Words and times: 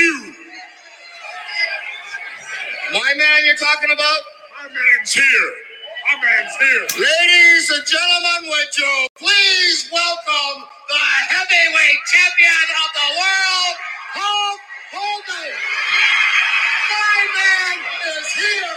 You? 0.00 0.34
My 2.92 3.14
man 3.16 3.44
you're 3.44 3.56
talking 3.56 3.90
about? 3.92 4.20
My 4.62 4.68
man's 4.68 5.12
here. 5.12 5.52
My 6.08 6.16
man's 6.24 6.56
here. 6.56 7.04
Ladies 7.04 7.70
and 7.70 7.84
gentlemen, 7.86 8.50
would 8.50 8.78
you 8.78 9.08
please 9.18 9.90
welcome 9.92 10.64
the 10.88 11.04
heavyweight 11.36 12.00
champion 12.08 12.66
of 12.80 12.90
the 12.96 13.08
world, 13.20 13.76
Hulk 14.16 14.60
Hogan. 14.96 15.52
My 16.88 17.20
man 17.36 17.76
is 18.08 18.28
here. 18.32 18.76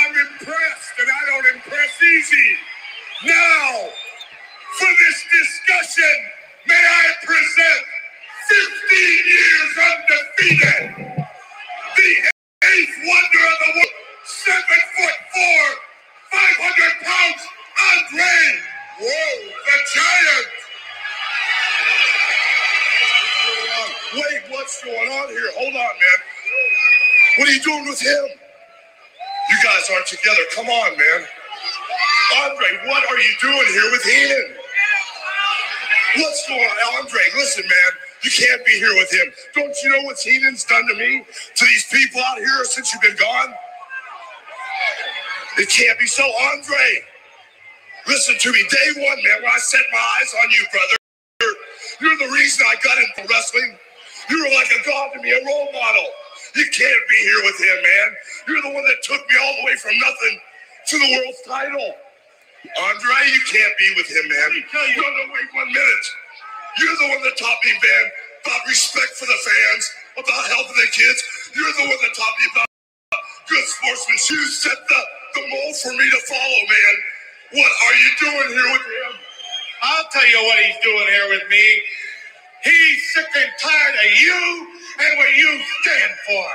I'm 0.00 0.14
impressed, 0.14 0.94
and 1.00 1.08
I 1.10 1.22
don't 1.26 1.56
impress 1.56 2.02
easy. 2.02 2.56
Now, 3.26 3.90
for 4.78 4.88
this 5.00 5.26
discussion, 5.32 6.31
may 6.66 6.74
I 6.74 7.04
present 7.24 7.82
15 8.48 9.26
years 9.26 9.72
undefeated, 9.88 11.16
the 11.96 12.12
eighth 12.64 12.96
wonder 13.06 13.42
of 13.46 13.58
the 13.60 13.70
world, 13.74 13.96
seven 14.24 14.80
foot 14.96 15.18
four, 15.34 15.64
500 16.32 17.06
pounds, 17.06 17.42
Andre, 17.94 18.38
whoa, 19.00 19.50
the 19.66 19.78
giant. 19.94 20.48
Wait, 24.14 24.42
what's 24.50 24.82
going 24.84 25.08
on 25.10 25.28
here? 25.30 25.50
Hold 25.56 25.74
on, 25.74 25.74
man. 25.74 26.20
What 27.38 27.48
are 27.48 27.52
you 27.52 27.62
doing 27.62 27.86
with 27.86 28.00
him? 28.00 28.24
You 29.50 29.58
guys 29.64 29.90
aren't 29.92 30.06
together. 30.06 30.40
Come 30.54 30.68
on, 30.68 30.98
man. 30.98 31.26
Andre, 32.44 32.88
what 32.88 33.04
are 33.10 33.18
you 33.18 33.34
doing 33.40 33.66
here 33.68 33.90
with 33.92 34.04
Heenan? 34.04 34.56
What's 36.16 36.48
going 36.48 36.60
on? 36.60 37.04
Andre, 37.04 37.20
listen, 37.36 37.64
man. 37.64 37.92
You 38.24 38.30
can't 38.30 38.64
be 38.66 38.72
here 38.72 38.94
with 38.94 39.12
him. 39.12 39.32
Don't 39.54 39.74
you 39.82 39.90
know 39.90 40.02
what 40.02 40.18
Heenan's 40.18 40.64
done 40.64 40.86
to 40.88 40.96
me, 40.96 41.24
to 41.56 41.64
these 41.64 41.86
people 41.90 42.20
out 42.20 42.38
here 42.38 42.64
since 42.64 42.92
you've 42.92 43.02
been 43.02 43.16
gone? 43.16 43.54
It 45.58 45.68
can't 45.70 45.98
be 45.98 46.06
so. 46.06 46.24
Andre, 46.24 47.04
listen 48.06 48.36
to 48.38 48.52
me. 48.52 48.64
Day 48.70 49.02
one, 49.08 49.22
man, 49.24 49.42
when 49.42 49.52
I 49.52 49.58
set 49.58 49.82
my 49.92 49.98
eyes 50.20 50.34
on 50.44 50.50
you, 50.50 50.66
brother, 50.72 50.96
you're 52.00 52.28
the 52.28 52.34
reason 52.34 52.66
I 52.68 52.76
got 52.84 52.98
into 52.98 53.32
wrestling. 53.32 53.78
You 54.30 54.38
were 54.44 54.54
like 54.54 54.70
a 54.72 54.84
god 54.88 55.10
to 55.14 55.22
me, 55.22 55.32
a 55.32 55.44
role 55.46 55.72
model. 55.72 56.08
You 56.56 56.64
can't 56.72 57.04
be 57.08 57.16
here 57.16 57.42
with 57.44 57.60
him, 57.60 57.76
man. 57.82 58.16
You're 58.48 58.62
the 58.62 58.74
one 58.74 58.84
that 58.84 58.98
took 59.02 59.20
me 59.28 59.36
all 59.42 59.54
the 59.60 59.66
way 59.66 59.76
from 59.76 59.96
nothing 59.98 60.40
to 60.88 60.98
the 60.98 61.16
world's 61.16 61.42
title. 61.46 61.94
Andre, 62.62 63.16
you 63.26 63.42
can't 63.50 63.74
be 63.78 63.88
with 63.98 64.06
him, 64.06 64.26
man. 64.30 64.50
No, 64.70 65.02
no, 65.02 65.22
wait 65.34 65.50
one 65.52 65.66
minute. 65.66 66.06
You're 66.78 66.94
the 66.94 67.08
one 67.10 67.22
that 67.26 67.36
taught 67.36 67.60
me, 67.66 67.74
man, 67.74 68.04
about 68.46 68.62
respect 68.70 69.12
for 69.18 69.26
the 69.26 69.40
fans, 69.42 69.84
about 70.16 70.44
helping 70.46 70.78
the 70.78 70.90
kids. 70.94 71.20
You're 71.58 71.74
the 71.74 71.86
one 71.90 72.00
that 72.00 72.14
taught 72.14 72.36
me 72.38 72.46
about 72.54 72.68
good 73.50 73.66
sportsmanship. 73.66 74.30
You 74.38 74.46
set 74.46 74.78
the, 74.78 75.00
the 75.34 75.42
mold 75.50 75.74
for 75.82 75.92
me 75.92 76.06
to 76.06 76.20
follow, 76.30 76.60
man. 76.70 76.94
What 77.58 77.72
are 77.72 77.96
you 77.98 78.10
doing 78.30 78.48
here 78.54 78.70
with 78.72 78.86
him? 78.86 79.12
I'll 79.82 80.08
tell 80.14 80.26
you 80.26 80.40
what 80.46 80.58
he's 80.62 80.80
doing 80.86 81.06
here 81.10 81.28
with 81.34 81.46
me. 81.50 81.66
He's 82.64 82.98
sick 83.12 83.26
and 83.26 83.52
tired 83.58 83.96
of 83.98 84.10
you 84.22 84.40
and 85.02 85.18
what 85.18 85.34
you 85.34 85.50
stand 85.82 86.12
for. 86.30 86.46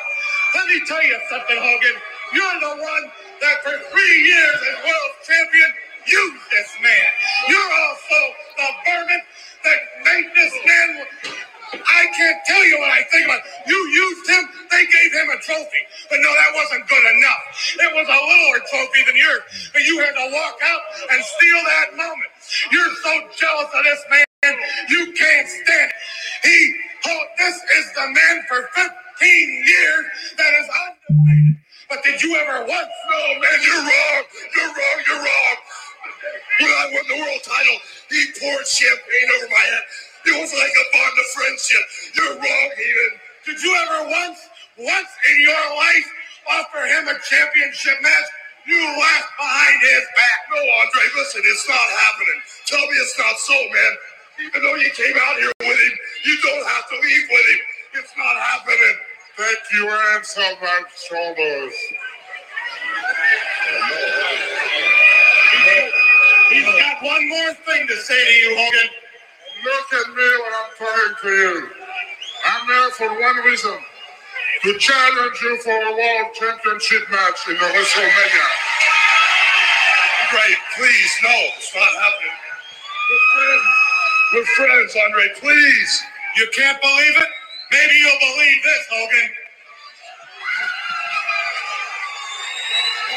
Let 0.56 0.68
me 0.68 0.82
tell 0.88 1.04
you 1.04 1.20
something, 1.30 1.58
Hogan. 1.60 1.98
You're 2.34 2.60
the 2.64 2.76
one 2.82 3.04
that 3.42 3.58
for 3.64 3.76
three 3.92 4.18
years 4.24 4.58
as 4.72 4.78
world 4.88 5.12
champion 5.28 5.72
used 6.08 6.44
this 6.52 6.72
man. 6.82 7.10
You're 7.50 7.72
also 7.88 8.20
the 8.58 8.70
vermin 8.86 9.22
that 9.64 9.80
made 10.06 10.30
this 10.36 10.54
man. 10.66 10.90
I 11.74 12.04
can't 12.16 12.40
tell 12.48 12.64
you 12.66 12.80
what 12.80 12.92
I 12.92 13.04
think 13.12 13.26
about. 13.28 13.42
You 13.68 13.76
used 13.78 14.30
him. 14.30 14.44
They 14.72 14.86
gave 14.88 15.12
him 15.14 15.28
a 15.30 15.40
trophy, 15.44 15.84
but 16.10 16.20
no, 16.24 16.32
that 16.32 16.52
wasn't 16.56 16.88
good 16.88 17.06
enough. 17.06 17.44
It 17.80 17.92
was 17.94 18.08
a 18.08 18.20
littler 18.20 18.62
trophy 18.72 19.02
than 19.06 19.18
yours, 19.18 19.44
but 19.74 19.84
you 19.84 20.00
had 20.00 20.16
to 20.16 20.28
walk 20.32 20.58
out 20.64 20.82
and 21.12 21.20
steal 21.24 21.62
that 21.68 21.90
moment. 21.98 22.32
You're 22.72 22.94
so 23.04 23.14
jealous 23.36 23.72
of 23.76 23.84
this 23.84 24.02
man. 24.10 24.56
You 24.90 25.14
can't 25.14 25.48
stand 25.50 25.92
it. 25.92 25.96
He, 26.44 26.76
oh, 27.08 27.24
this 27.40 27.56
is 27.56 27.86
the 27.96 28.08
man 28.08 28.44
for 28.48 28.70
15 28.76 29.66
years 29.68 30.06
that 30.38 30.54
is 30.62 30.68
undefeated. 30.70 31.58
But 31.90 32.04
did 32.04 32.22
you 32.24 32.36
ever 32.38 32.66
once? 32.68 32.96
No, 33.10 33.20
man, 33.40 33.60
you're 33.64 33.84
wrong. 33.84 34.24
You're 34.56 34.68
wrong. 34.68 35.00
You're 35.08 35.24
wrong. 35.24 35.58
When 36.60 36.72
I 36.72 36.86
won 36.94 37.06
the 37.08 37.20
world 37.22 37.44
title, 37.44 37.78
he 38.10 38.22
poured 38.40 38.68
champagne 38.68 39.30
over 39.38 39.50
my 39.52 39.66
head. 39.66 39.86
It 40.28 40.36
was 40.42 40.52
like 40.54 40.74
a 40.74 40.86
bond 40.94 41.16
of 41.20 41.28
friendship. 41.34 41.84
You're 42.16 42.36
wrong, 42.36 42.68
Heenan. 42.78 43.14
Did 43.46 43.60
you 43.64 43.72
ever 43.88 44.10
once, 44.10 44.40
once 44.78 45.12
in 45.32 45.38
your 45.42 45.66
life, 45.78 46.08
offer 46.52 46.84
him 46.88 47.08
a 47.08 47.16
championship 47.24 47.98
match? 48.02 48.28
You 48.68 48.80
laughed 48.84 49.34
behind 49.40 49.78
his 49.82 50.06
back. 50.18 50.40
No, 50.52 50.60
Andre, 50.60 51.04
listen, 51.16 51.42
it's 51.46 51.68
not 51.70 51.88
happening. 52.04 52.40
Tell 52.68 52.82
me 52.82 52.96
it's 53.00 53.18
not 53.18 53.36
so, 53.40 53.56
man. 53.72 53.94
Even 54.48 54.62
though 54.64 54.76
you 54.76 54.92
came 54.92 55.16
out 55.16 55.38
here 55.40 55.52
with 55.62 55.80
him, 55.80 55.96
you 56.26 56.36
don't 56.44 56.68
have 56.68 56.90
to 56.90 56.96
leave 57.00 57.28
with 57.32 57.48
him. 57.48 57.62
It's 58.04 58.14
not 58.18 58.36
happening. 58.36 58.96
Thank 59.38 59.60
you, 59.74 59.86
my 59.88 60.84
shoulders. 61.10 61.74
He's 66.58 66.66
got 66.66 67.04
one 67.04 67.30
more 67.30 67.54
thing 67.54 67.88
to 67.88 67.96
say 67.98 68.18
to 68.26 68.34
you, 68.34 68.58
Hogan. 68.58 68.90
Look 69.64 69.94
at 69.94 70.10
me 70.10 70.30
when 70.42 70.54
I'm 70.58 70.72
talking 70.74 71.16
to 71.22 71.30
you. 71.30 71.70
I'm 72.46 72.66
here 72.66 72.90
for 72.98 73.10
one 73.22 73.46
reason. 73.46 73.78
To 74.64 74.78
challenge 74.80 75.38
you 75.44 75.58
for 75.62 75.70
a 75.70 75.94
world 75.94 76.34
championship 76.34 77.04
match 77.12 77.38
in 77.48 77.54
the 77.54 77.60
WrestleMania. 77.62 78.48
Andre, 80.26 80.56
please, 80.78 81.14
no, 81.24 81.30
it's 81.58 81.76
not 81.76 81.94
happening. 81.94 82.38
We're 83.12 83.26
friends. 83.38 83.66
We're 84.34 84.46
friends, 84.58 84.98
Andre, 85.06 85.30
please. 85.40 86.04
You 86.38 86.48
can't 86.56 86.82
believe 86.82 87.18
it? 87.18 87.30
Maybe 87.72 87.96
you'll 88.00 88.34
believe 88.34 88.64
this, 88.64 88.88
Hogan. 88.90 89.30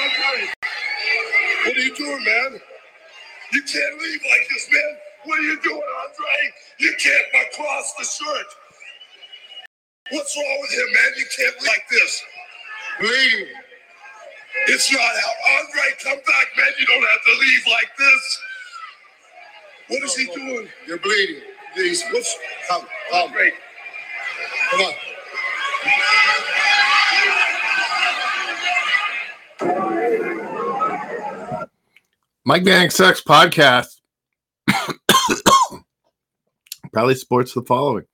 Andre, 0.03 0.49
what 1.65 1.77
are 1.77 1.81
you 1.81 1.95
doing, 1.97 2.25
man? 2.25 2.61
You 3.53 3.62
can't 3.62 3.99
leave 4.00 4.21
like 4.31 4.49
this, 4.50 4.69
man. 4.72 4.97
What 5.25 5.41
are 5.41 5.43
you 5.43 5.61
doing, 5.62 5.83
Andre? 6.05 6.53
You 6.81 6.94
can't 7.03 7.27
cross 7.55 7.94
the 7.99 8.05
shirt. 8.05 8.47
What's 10.12 10.37
wrong 10.37 10.59
with 10.62 10.72
him, 10.72 10.93
man? 10.94 11.12
You 11.19 11.27
can't 11.37 11.56
leave 11.60 11.69
like 11.69 11.84
this. 11.91 12.22
Leave. 13.03 13.49
It's 14.69 14.93
not 14.93 15.00
out. 15.00 15.60
Andre, 15.60 15.83
come 16.03 16.19
back, 16.19 16.49
man. 16.59 16.72
You 16.81 16.87
don't 16.87 17.03
have 17.03 17.25
to 17.25 17.41
leave 17.41 17.66
like 17.69 17.97
this. 17.99 18.43
What 19.89 20.03
is 20.05 20.16
he 20.16 20.27
doing? 20.34 20.69
You're 20.87 20.99
bleeding. 20.99 21.43
Please, 21.75 22.05
what's 22.12 22.37
Come, 22.69 22.83
come, 23.12 23.22
Andre? 23.31 23.53
come 24.71 24.81
on. 24.83 24.94
Mike 32.45 32.62
Vanek 32.62 32.91
Sucks 32.91 33.23
podcast 33.23 33.87
probably 36.93 37.15
sports 37.15 37.53
the 37.53 37.63
following. 37.63 38.04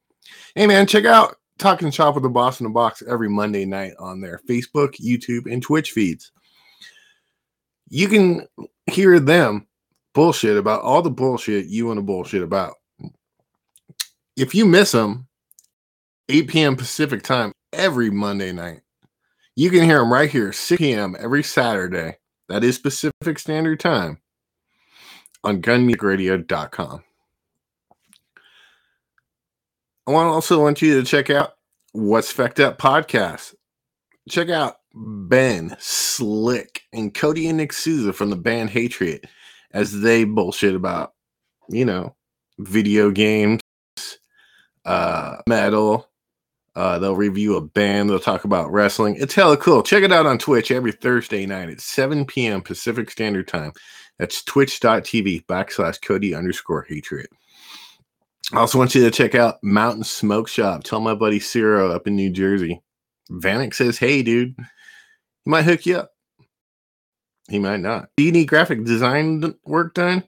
Hey 0.54 0.66
man, 0.66 0.86
check 0.86 1.04
out 1.04 1.36
Talking 1.58 1.90
Shop 1.90 2.14
with 2.14 2.24
the 2.24 2.28
Boss 2.28 2.60
in 2.60 2.64
the 2.64 2.70
Box 2.70 3.02
every 3.08 3.28
Monday 3.28 3.64
night 3.64 3.92
on 3.98 4.20
their 4.20 4.40
Facebook, 4.48 4.96
YouTube, 5.00 5.50
and 5.50 5.62
Twitch 5.62 5.92
feeds. 5.92 6.32
You 7.88 8.08
can 8.08 8.46
hear 8.90 9.20
them 9.20 9.68
bullshit 10.12 10.56
about 10.56 10.82
all 10.82 11.02
the 11.02 11.10
bullshit 11.10 11.66
you 11.66 11.86
want 11.86 11.98
to 11.98 12.02
bullshit 12.02 12.42
about. 12.42 12.74
If 14.36 14.54
you 14.54 14.66
miss 14.66 14.92
them, 14.92 15.28
8 16.28 16.48
p.m. 16.48 16.76
Pacific 16.76 17.22
time 17.22 17.52
every 17.72 18.10
Monday 18.10 18.52
night, 18.52 18.80
you 19.54 19.70
can 19.70 19.84
hear 19.84 20.00
them 20.00 20.12
right 20.12 20.28
here, 20.28 20.52
6 20.52 20.78
p.m. 20.78 21.16
every 21.18 21.44
Saturday. 21.44 22.16
That 22.48 22.62
is 22.62 22.78
Pacific 22.78 23.38
Standard 23.38 23.80
Time 23.80 24.20
on 25.42 25.60
gunnmusicradio.com. 25.62 27.02
I 30.06 30.10
want 30.12 30.28
also 30.28 30.62
want 30.62 30.80
you 30.80 31.00
to 31.00 31.06
check 31.06 31.30
out 31.30 31.54
What's 31.92 32.32
Fecked 32.32 32.62
Up 32.62 32.78
podcast. 32.78 33.54
Check 34.28 34.50
out 34.50 34.76
Ben 34.94 35.76
Slick 35.80 36.82
and 36.92 37.12
Cody 37.12 37.48
and 37.48 37.56
Nick 37.56 37.72
Souza 37.72 38.12
from 38.12 38.30
the 38.30 38.36
band 38.36 38.70
Hatred 38.70 39.28
as 39.72 40.00
they 40.00 40.24
bullshit 40.24 40.76
about, 40.76 41.14
you 41.68 41.84
know, 41.84 42.14
video 42.58 43.10
games, 43.10 43.60
uh, 44.84 45.38
metal. 45.48 46.08
Uh, 46.76 46.98
they'll 46.98 47.16
review 47.16 47.56
a 47.56 47.60
band. 47.62 48.10
They'll 48.10 48.20
talk 48.20 48.44
about 48.44 48.70
wrestling. 48.70 49.16
It's 49.18 49.34
hella 49.34 49.56
cool. 49.56 49.82
Check 49.82 50.04
it 50.04 50.12
out 50.12 50.26
on 50.26 50.36
Twitch 50.36 50.70
every 50.70 50.92
Thursday 50.92 51.46
night 51.46 51.70
at 51.70 51.80
7 51.80 52.26
p.m. 52.26 52.60
Pacific 52.60 53.10
Standard 53.10 53.48
Time. 53.48 53.72
That's 54.18 54.44
twitch.tv 54.44 55.46
backslash 55.46 56.02
Cody 56.02 56.34
underscore 56.34 56.82
hatred. 56.86 57.28
I 58.52 58.58
also 58.58 58.78
want 58.78 58.94
you 58.94 59.02
to 59.02 59.10
check 59.10 59.34
out 59.34 59.56
Mountain 59.62 60.04
Smoke 60.04 60.48
Shop. 60.48 60.84
Tell 60.84 61.00
my 61.00 61.14
buddy 61.14 61.40
Ciro 61.40 61.90
up 61.90 62.06
in 62.06 62.14
New 62.14 62.30
Jersey. 62.30 62.82
Vanek 63.30 63.74
says, 63.74 63.98
hey, 63.98 64.22
dude, 64.22 64.54
he 64.58 65.50
might 65.50 65.64
hook 65.64 65.86
you 65.86 65.96
up. 65.96 66.10
He 67.48 67.58
might 67.58 67.80
not. 67.80 68.10
Do 68.16 68.22
you 68.22 68.32
need 68.32 68.48
graphic 68.48 68.84
design 68.84 69.54
work 69.64 69.94
done? 69.94 70.24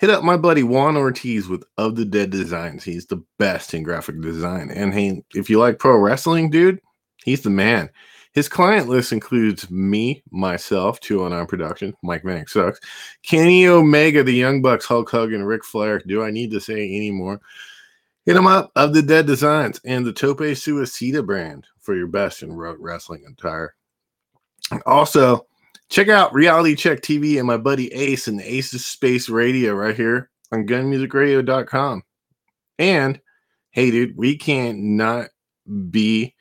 Hit 0.00 0.08
up 0.08 0.24
my 0.24 0.38
buddy 0.38 0.62
Juan 0.62 0.96
Ortiz 0.96 1.46
with 1.46 1.62
Of 1.76 1.94
the 1.94 2.06
Dead 2.06 2.30
Designs. 2.30 2.82
He's 2.82 3.04
the 3.04 3.22
best 3.38 3.74
in 3.74 3.82
graphic 3.82 4.18
design. 4.22 4.70
And 4.70 4.94
hey, 4.94 5.22
if 5.34 5.50
you 5.50 5.58
like 5.58 5.78
pro 5.78 5.98
wrestling, 5.98 6.48
dude, 6.48 6.80
he's 7.22 7.42
the 7.42 7.50
man. 7.50 7.90
His 8.32 8.48
client 8.48 8.88
list 8.88 9.12
includes 9.12 9.70
me, 9.70 10.22
myself, 10.30 11.00
209 11.00 11.46
Productions, 11.46 11.94
Mike 12.02 12.22
Vanek 12.22 12.48
Sucks, 12.48 12.80
Kenny 13.22 13.66
Omega, 13.66 14.22
the 14.22 14.32
Young 14.32 14.62
Bucks, 14.62 14.86
Hulk 14.86 15.10
Hogan, 15.10 15.44
Ric 15.44 15.66
Flair. 15.66 15.98
Do 16.06 16.24
I 16.24 16.30
need 16.30 16.50
to 16.52 16.60
say 16.62 16.82
any 16.82 17.10
more? 17.10 17.38
Hit 18.24 18.36
him 18.36 18.46
up 18.46 18.72
of 18.76 18.94
the 18.94 19.02
Dead 19.02 19.26
Designs 19.26 19.82
and 19.84 20.06
the 20.06 20.14
Tope 20.14 20.38
Suicida 20.38 21.26
brand 21.26 21.66
for 21.78 21.94
your 21.94 22.06
best 22.06 22.42
in 22.42 22.56
wrestling 22.56 23.24
attire. 23.30 23.74
Also, 24.86 25.46
check 25.90 26.08
out 26.08 26.32
Reality 26.32 26.74
Check 26.74 27.02
TV 27.02 27.38
and 27.38 27.46
my 27.46 27.56
buddy 27.56 27.92
Ace 27.92 28.28
and 28.28 28.40
Ace's 28.40 28.86
Space 28.86 29.28
Radio 29.28 29.74
right 29.74 29.96
here 29.96 30.30
on 30.52 30.66
gunnmusicradio.com. 30.66 32.02
And 32.78 33.20
hey, 33.72 33.90
dude, 33.90 34.16
we 34.16 34.38
can't 34.38 34.78
not 34.78 35.28
be 35.90 36.34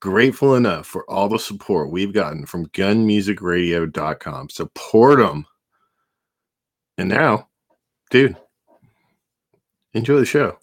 grateful 0.00 0.54
enough 0.54 0.86
for 0.86 1.08
all 1.10 1.28
the 1.28 1.38
support 1.38 1.90
we've 1.90 2.12
gotten 2.12 2.46
from 2.46 2.66
gunnmusicradio.com. 2.66 4.50
Support 4.50 5.18
them. 5.18 5.46
And 6.98 7.08
now, 7.08 7.48
dude, 8.10 8.36
enjoy 9.94 10.18
the 10.18 10.26
show. 10.26 10.58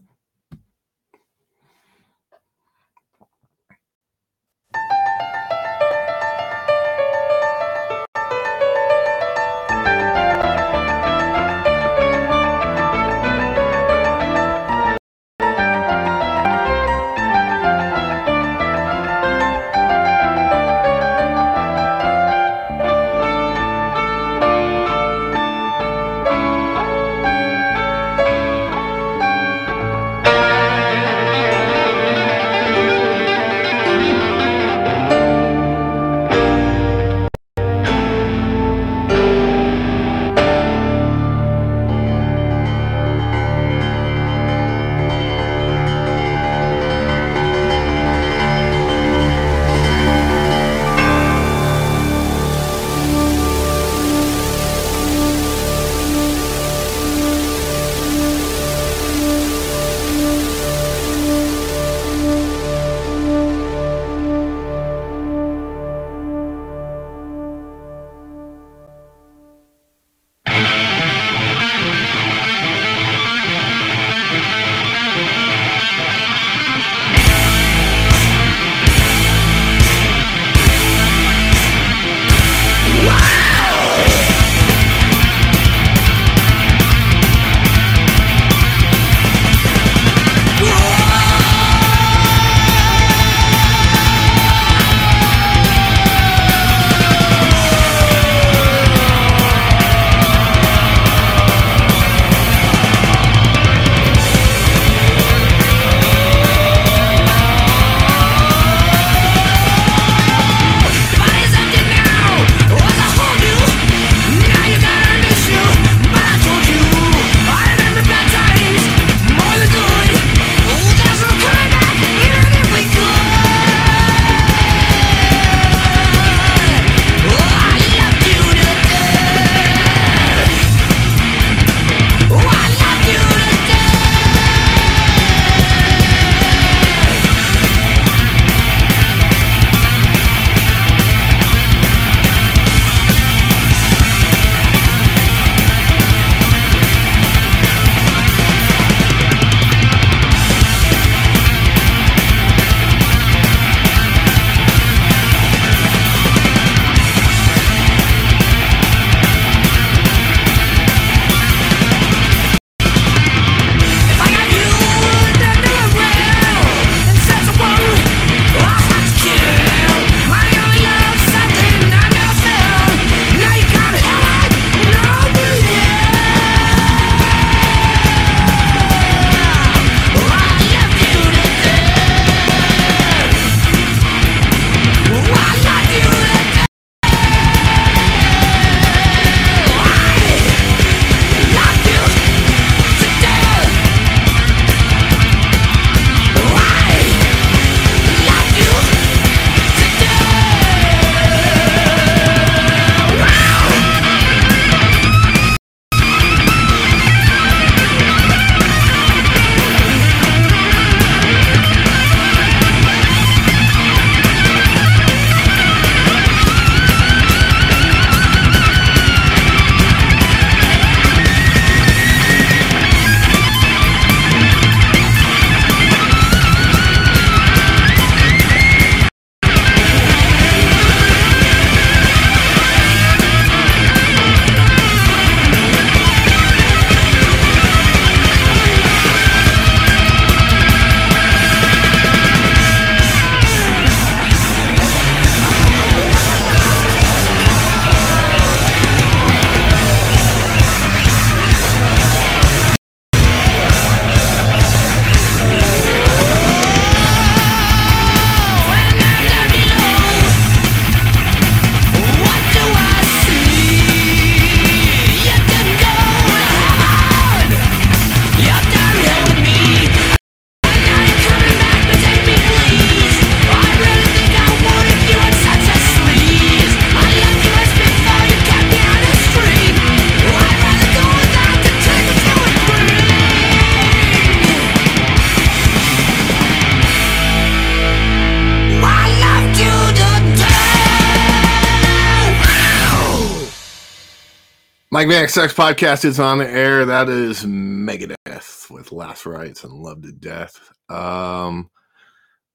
Vanek 295.10 295.30
Sucks 295.30 295.54
Podcast 295.54 296.04
is 296.04 296.20
on 296.20 296.40
the 296.40 296.50
air. 296.50 296.84
That 296.84 297.10
is 297.10 297.44
Megadeth 297.46 298.72
with 298.72 298.92
Last 298.92 299.28
Rites 299.28 299.64
and 299.64 299.74
Love 299.74 300.02
to 300.02 300.12
Death. 300.12 300.60
Um, 300.90 301.70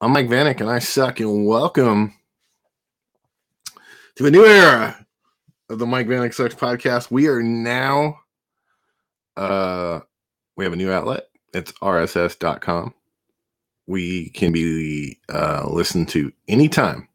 I'm 0.00 0.12
Mike 0.12 0.26
Vanek 0.26 0.60
and 0.60 0.68
I 0.68 0.80
suck, 0.80 1.20
and 1.20 1.46
welcome 1.46 2.12
to 4.16 4.26
a 4.26 4.30
new 4.32 4.44
era 4.44 5.06
of 5.68 5.78
the 5.78 5.86
Mike 5.86 6.08
Vanek 6.08 6.34
Sucks 6.34 6.56
Podcast. 6.56 7.08
We 7.08 7.28
are 7.28 7.40
now, 7.40 8.18
uh, 9.36 10.00
we 10.56 10.64
have 10.64 10.72
a 10.72 10.76
new 10.76 10.90
outlet. 10.90 11.28
It's 11.54 11.70
rss.com. 11.70 12.94
We 13.86 14.30
can 14.30 14.50
be 14.50 15.20
uh, 15.28 15.68
listened 15.70 16.08
to 16.08 16.32
anytime. 16.48 17.06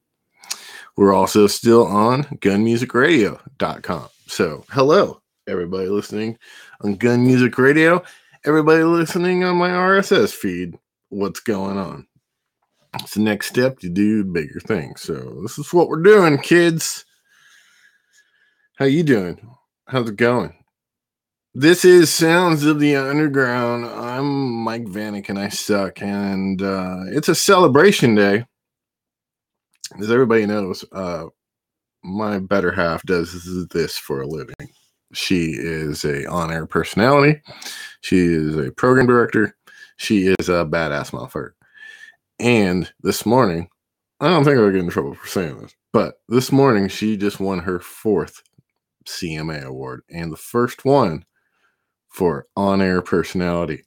We're 0.96 1.14
also 1.14 1.48
still 1.48 1.86
on 1.86 2.24
gunnmusicradio.com. 2.24 4.08
So, 4.28 4.66
hello, 4.70 5.22
everybody 5.48 5.88
listening 5.88 6.38
on 6.82 6.96
Gunn 6.96 7.26
Music 7.26 7.58
Radio, 7.58 8.04
everybody 8.46 8.84
listening 8.84 9.44
on 9.44 9.58
my 9.58 9.70
RSS 9.70 10.34
feed. 10.34 10.76
What's 11.10 11.40
going 11.40 11.78
on? 11.78 12.08
It's 12.96 13.14
the 13.14 13.22
next 13.22 13.48
step 13.48 13.80
to 13.80 13.90
do 13.90 14.24
bigger 14.24 14.60
things. 14.60 15.02
So, 15.02 15.40
this 15.42 15.60
is 15.60 15.74
what 15.74 15.90
we're 15.90 16.02
doing, 16.02 16.38
kids. 16.40 17.06
How 18.78 18.86
you 18.86 19.04
doing? 19.04 19.56
How's 19.88 20.10
it 20.10 20.16
going? 20.16 20.54
This 21.54 21.86
is 21.86 22.12
Sounds 22.12 22.66
of 22.66 22.80
the 22.80 22.96
Underground. 22.96 23.86
I'm 23.86 24.52
Mike 24.64 24.86
Vanek 24.86 25.30
and 25.30 25.40
I 25.40 25.50
suck. 25.50 26.02
And 26.02 26.62
uh, 26.62 27.04
it's 27.08 27.30
a 27.30 27.36
celebration 27.36 28.16
day. 28.16 28.46
As 30.00 30.12
everybody 30.12 30.46
knows, 30.46 30.84
uh, 30.92 31.28
my 32.04 32.40
better 32.40 32.72
half 32.72 33.04
does 33.04 33.68
this 33.72 33.98
for 33.98 34.22
a 34.22 34.28
living. 34.28 34.56
She 35.16 35.54
is 35.58 36.04
a 36.06 36.30
on-air 36.30 36.66
personality. 36.66 37.42
She 38.02 38.18
is 38.18 38.58
a 38.58 38.72
program 38.72 39.08
director. 39.08 39.56
She 39.98 40.28
is 40.28 40.50
a 40.50 40.66
badass 40.66 41.12
motherfucker. 41.12 41.52
And 42.40 42.92
this 43.02 43.26
morning, 43.26 43.70
I 44.20 44.28
don't 44.30 44.44
think 44.44 44.58
I'll 44.58 44.72
get 44.72 44.82
in 44.82 44.90
trouble 44.90 45.16
for 45.16 45.28
saying 45.28 45.60
this, 45.62 45.76
but 45.94 46.20
this 46.28 46.52
morning 46.52 46.90
she 46.90 47.18
just 47.18 47.40
won 47.40 47.60
her 47.60 47.80
fourth 47.80 48.44
CMA 49.08 49.64
award 49.64 50.02
and 50.10 50.32
the 50.32 50.38
first 50.38 50.84
one 50.84 51.26
for 52.10 52.48
on-air 52.56 53.02
personality. 53.02 53.84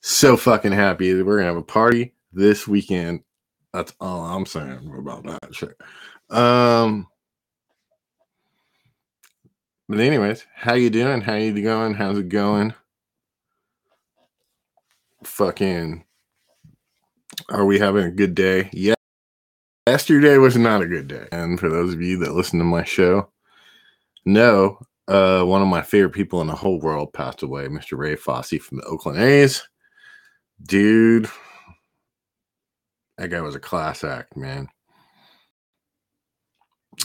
So 0.00 0.36
fucking 0.36 0.72
happy. 0.72 1.12
That 1.12 1.24
we're 1.24 1.38
gonna 1.38 1.48
have 1.48 1.56
a 1.56 1.62
party 1.62 2.14
this 2.32 2.68
weekend 2.68 3.22
that's 3.72 3.94
all 4.00 4.24
I'm 4.24 4.46
saying 4.46 4.92
about 4.96 5.24
that 5.24 5.54
shit. 5.54 5.76
Um, 6.30 7.06
but 9.88 10.00
anyways, 10.00 10.44
how 10.54 10.74
you 10.74 10.90
doing? 10.90 11.20
How 11.20 11.34
you 11.34 11.62
going? 11.62 11.94
How's 11.94 12.18
it 12.18 12.28
going? 12.28 12.74
Fucking, 15.24 16.04
are 17.48 17.64
we 17.64 17.78
having 17.78 18.04
a 18.04 18.10
good 18.10 18.34
day? 18.34 18.68
Yeah. 18.72 18.94
Yesterday 19.86 20.36
was 20.36 20.56
not 20.56 20.82
a 20.82 20.86
good 20.86 21.08
day. 21.08 21.26
And 21.32 21.58
for 21.58 21.68
those 21.68 21.94
of 21.94 22.02
you 22.02 22.18
that 22.18 22.34
listen 22.34 22.58
to 22.58 22.64
my 22.64 22.84
show, 22.84 23.30
know 24.26 24.78
uh, 25.08 25.42
one 25.42 25.62
of 25.62 25.68
my 25.68 25.80
favorite 25.80 26.12
people 26.12 26.40
in 26.42 26.46
the 26.46 26.54
whole 26.54 26.78
world 26.78 27.12
passed 27.14 27.42
away, 27.42 27.66
Mr. 27.68 27.96
Ray 27.96 28.14
Fosse 28.14 28.58
from 28.60 28.78
the 28.78 28.84
Oakland 28.84 29.18
A's. 29.18 29.66
Dude, 30.62 31.28
that 33.16 33.30
guy 33.30 33.40
was 33.40 33.54
a 33.54 33.60
class 33.60 34.04
act, 34.04 34.36
man. 34.36 34.68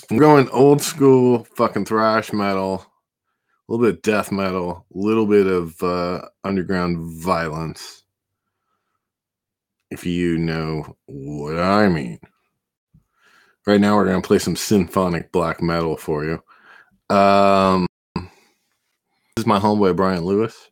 I'm 0.10 0.18
going 0.18 0.50
old 0.50 0.82
school 0.82 1.46
fucking 1.56 1.86
thrash 1.86 2.34
metal, 2.34 2.86
a 3.68 3.72
little 3.72 3.86
bit 3.86 3.96
of 3.96 4.02
death 4.02 4.32
metal, 4.32 4.86
a 4.94 4.98
little 4.98 5.26
bit 5.26 5.48
of 5.48 5.82
uh, 5.82 6.28
underground 6.44 7.22
violence. 7.22 8.04
If 9.92 10.06
you 10.06 10.38
know 10.38 10.96
what 11.06 11.60
I 11.60 11.88
mean. 11.88 12.20
Right 13.66 13.80
now, 13.80 13.96
we're 13.96 14.06
going 14.06 14.22
to 14.22 14.28
play 14.28 14.40
some 14.40 14.56
symphonic 14.56 15.32
black 15.32 15.62
metal 15.62 15.96
for 15.96 16.26
you. 16.26 17.16
Um, 17.16 17.88
this 18.16 18.26
is 19.38 19.46
my 19.46 19.60
homeboy, 19.60 19.96
Brian 19.96 20.26
Lewis. 20.26 20.70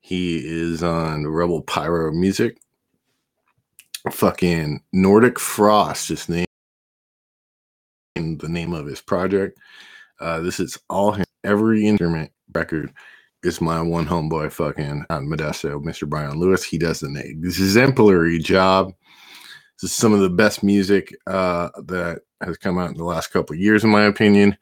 He 0.00 0.38
is 0.38 0.82
on 0.82 1.26
Rebel 1.26 1.62
Pyro 1.62 2.10
Music 2.12 2.58
fucking 4.10 4.82
Nordic 4.92 5.38
Frost 5.38 6.10
is 6.10 6.26
named 8.18 8.40
the 8.40 8.48
name 8.48 8.72
of 8.72 8.86
his 8.86 9.00
project. 9.00 9.58
Uh, 10.20 10.40
this 10.40 10.60
is 10.60 10.78
all 10.90 11.12
him. 11.12 11.24
Every 11.44 11.86
instrument 11.86 12.32
record 12.52 12.92
is 13.44 13.60
my 13.60 13.80
one 13.80 14.06
homeboy 14.06 14.50
fucking 14.50 14.84
in 14.84 15.30
Modesto, 15.30 15.82
Mr. 15.82 16.08
Brian 16.08 16.38
Lewis. 16.38 16.64
He 16.64 16.78
does 16.78 17.02
an 17.02 17.16
exemplary 17.16 18.38
job. 18.38 18.92
This 19.80 19.92
is 19.92 19.96
some 19.96 20.12
of 20.12 20.20
the 20.20 20.30
best 20.30 20.64
music 20.64 21.14
uh, 21.28 21.68
that 21.84 22.22
has 22.42 22.56
come 22.56 22.78
out 22.78 22.90
in 22.90 22.96
the 22.96 23.04
last 23.04 23.28
couple 23.28 23.54
years, 23.54 23.84
in 23.84 23.90
my 23.90 24.04
opinion. 24.04 24.56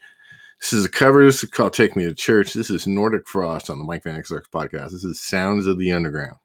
This 0.61 0.75
is 0.75 0.85
a 0.85 0.91
cover. 0.91 1.25
This 1.25 1.43
is 1.43 1.51
called 1.51 1.73
Take 1.73 1.97
Me 1.97 2.05
to 2.05 2.15
Church. 2.15 2.53
This 2.53 2.71
is 2.71 2.87
Nordic 2.87 3.27
Frost 3.27 3.71
on 3.71 3.79
the 3.79 3.85
Mike 3.85 4.05
Vanek 4.05 4.27
Sucks 4.27 4.49
podcast. 4.49 4.91
This 4.91 5.05
is 5.05 5.21
Sounds 5.21 5.67
of 5.67 5.79
the 5.79 5.93
Underground. 5.93 6.37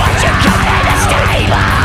what 0.00 0.22
you 0.22 0.30
got 0.44 0.66
in 0.66 0.84
the 0.88 0.96
stable. 1.04 1.79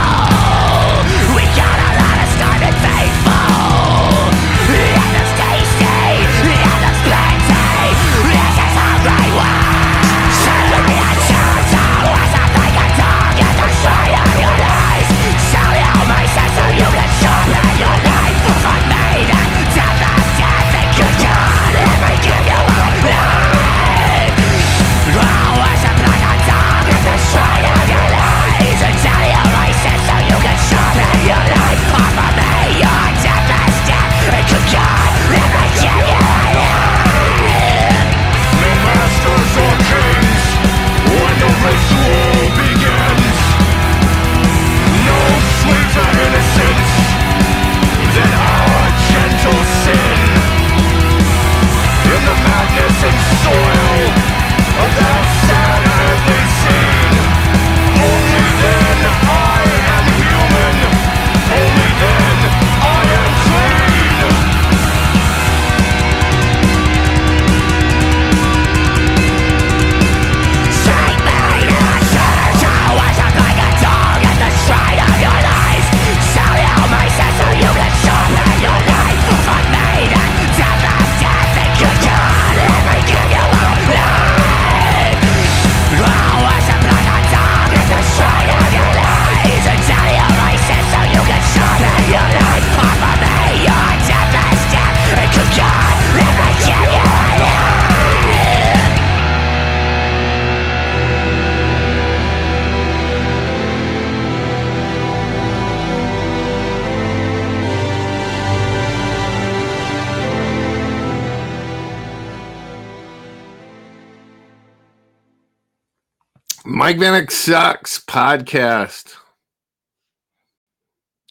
Vanek 116.98 117.31
Sucks 117.31 118.00
podcast. 118.00 119.16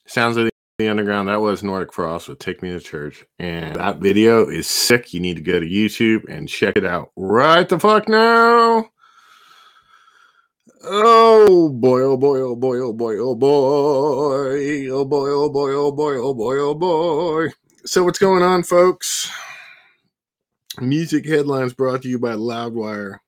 Sounds 0.06 0.36
of 0.36 0.50
the 0.78 0.88
Underground. 0.88 1.28
That 1.28 1.40
was 1.40 1.62
Nordic 1.62 1.92
Frost 1.92 2.28
with 2.28 2.38
Take 2.38 2.62
Me 2.62 2.70
to 2.70 2.80
Church. 2.80 3.24
And 3.38 3.76
that 3.76 3.98
video 3.98 4.46
is 4.46 4.66
sick. 4.66 5.14
You 5.14 5.20
need 5.20 5.36
to 5.36 5.42
go 5.42 5.58
to 5.58 5.66
YouTube 5.66 6.28
and 6.28 6.48
check 6.48 6.76
it 6.76 6.84
out 6.84 7.10
right 7.16 7.68
the 7.68 7.78
fuck 7.78 8.08
now. 8.08 8.90
Oh 10.84 11.70
boy, 11.70 12.02
oh 12.02 12.16
boy, 12.18 12.40
oh 12.40 12.56
boy, 12.56 12.76
oh 12.76 12.92
boy, 12.92 13.16
oh 13.16 13.34
boy, 13.34 14.88
oh 14.90 15.04
boy, 15.04 15.30
oh 15.30 15.48
boy, 15.48 15.70
oh 15.72 15.92
boy, 15.92 16.14
oh 16.16 16.34
boy, 16.34 16.56
oh 16.58 16.74
boy. 16.74 17.48
So, 17.86 18.04
what's 18.04 18.18
going 18.18 18.42
on, 18.42 18.64
folks? 18.64 19.30
Music 20.80 21.26
headlines 21.26 21.72
brought 21.72 22.02
to 22.02 22.08
you 22.08 22.18
by 22.18 22.32
Loudwire. 22.32 23.20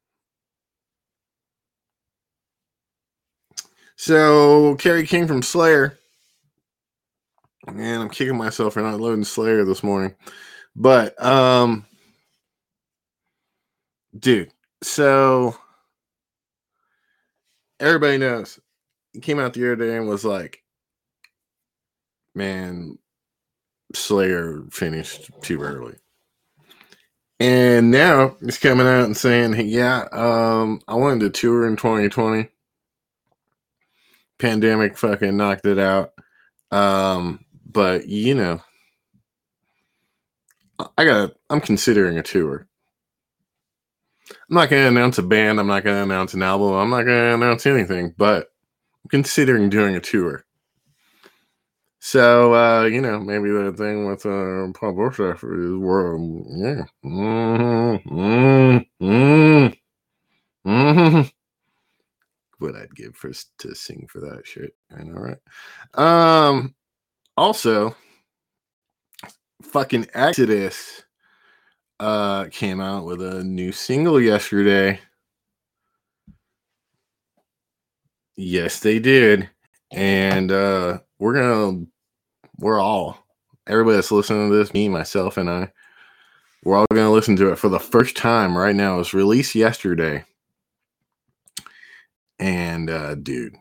So, 3.96 4.76
Kerry 4.76 5.06
King 5.06 5.26
from 5.26 5.42
Slayer. 5.42 5.98
Man, 7.72 8.00
I'm 8.00 8.10
kicking 8.10 8.36
myself 8.36 8.74
for 8.74 8.82
not 8.82 9.00
loading 9.00 9.24
Slayer 9.24 9.64
this 9.64 9.82
morning. 9.82 10.14
But, 10.76 11.20
um, 11.22 11.84
dude, 14.18 14.52
so 14.82 15.56
everybody 17.80 18.18
knows 18.18 18.60
he 19.12 19.20
came 19.20 19.38
out 19.38 19.54
the 19.54 19.64
other 19.72 19.76
day 19.76 19.96
and 19.96 20.06
was 20.06 20.24
like, 20.24 20.62
man, 22.34 22.98
Slayer 23.94 24.64
finished 24.70 25.30
too 25.40 25.62
early. 25.62 25.96
And 27.40 27.90
now 27.90 28.36
he's 28.44 28.58
coming 28.58 28.86
out 28.86 29.04
and 29.04 29.16
saying, 29.16 29.54
yeah, 29.68 30.06
um, 30.12 30.80
I 30.86 30.94
wanted 30.94 31.20
to 31.20 31.30
tour 31.30 31.66
in 31.66 31.76
2020. 31.76 32.48
Pandemic 34.38 34.96
fucking 34.96 35.36
knocked 35.36 35.66
it 35.66 35.78
out. 35.78 36.12
Um, 36.70 37.44
but 37.70 38.08
you 38.08 38.34
know, 38.34 38.60
I 40.98 41.04
got 41.04 41.32
I'm 41.50 41.60
considering 41.60 42.18
a 42.18 42.22
tour. 42.22 42.66
I'm 44.30 44.56
not 44.56 44.70
going 44.70 44.82
to 44.82 44.88
announce 44.88 45.18
a 45.18 45.22
band. 45.22 45.60
I'm 45.60 45.66
not 45.66 45.84
going 45.84 45.96
to 45.96 46.02
announce 46.02 46.34
an 46.34 46.42
album. 46.42 46.72
I'm 46.72 46.90
not 46.90 47.04
going 47.04 47.30
to 47.30 47.34
announce 47.34 47.66
anything, 47.66 48.14
but 48.16 48.50
I'm 49.04 49.10
considering 49.10 49.70
doing 49.70 49.94
a 49.94 50.00
tour. 50.00 50.44
So, 52.00 52.54
uh, 52.54 52.84
you 52.84 53.00
know, 53.00 53.18
maybe 53.18 53.50
the 53.50 53.72
thing 53.72 54.06
with 54.06 54.24
uh, 54.26 54.70
Paul 54.78 54.94
Bostaph 54.94 55.42
is 55.42 55.76
where, 55.76 56.16
yeah. 56.56 56.84
Mm-hmm, 57.04 58.14
mm-hmm, 59.04 59.72
mm-hmm. 60.68 61.35
What 62.58 62.74
I'd 62.74 62.94
give 62.94 63.14
for 63.14 63.32
to 63.58 63.74
sing 63.74 64.06
for 64.10 64.20
that 64.20 64.46
shit. 64.46 64.74
I 64.96 65.02
know, 65.02 65.14
right? 65.14 65.38
Um, 65.94 66.74
also, 67.36 67.94
fucking 69.62 70.06
Exodus 70.14 71.02
uh 71.98 72.46
came 72.50 72.80
out 72.80 73.06
with 73.06 73.22
a 73.22 73.42
new 73.42 73.72
single 73.72 74.20
yesterday. 74.20 75.00
Yes, 78.36 78.80
they 78.80 78.98
did. 78.98 79.48
And 79.92 80.52
uh 80.52 80.98
we're 81.18 81.34
gonna 81.34 81.86
we're 82.58 82.80
all 82.80 83.26
everybody 83.66 83.96
that's 83.96 84.12
listening 84.12 84.50
to 84.50 84.56
this, 84.56 84.72
me, 84.74 84.88
myself, 84.88 85.36
and 85.36 85.50
I, 85.50 85.72
we're 86.64 86.76
all 86.76 86.86
gonna 86.92 87.12
listen 87.12 87.36
to 87.36 87.52
it 87.52 87.58
for 87.58 87.68
the 87.68 87.80
first 87.80 88.16
time 88.16 88.56
right 88.56 88.74
now. 88.74 88.94
It 88.94 88.98
was 88.98 89.14
released 89.14 89.54
yesterday. 89.54 90.24
And 92.38 92.90
uh 92.90 93.14
dude, 93.16 93.56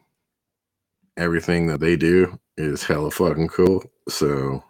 everything 1.18 1.68
that 1.68 1.80
they 1.80 1.96
do 1.96 2.40
is 2.58 2.84
hella 2.84 3.12
fucking 3.12 3.48
cool. 3.50 3.84
So 4.10 4.64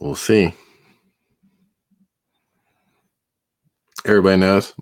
We'll 0.00 0.14
see. 0.14 0.54
Everybody 4.04 4.36
knows 4.38 4.74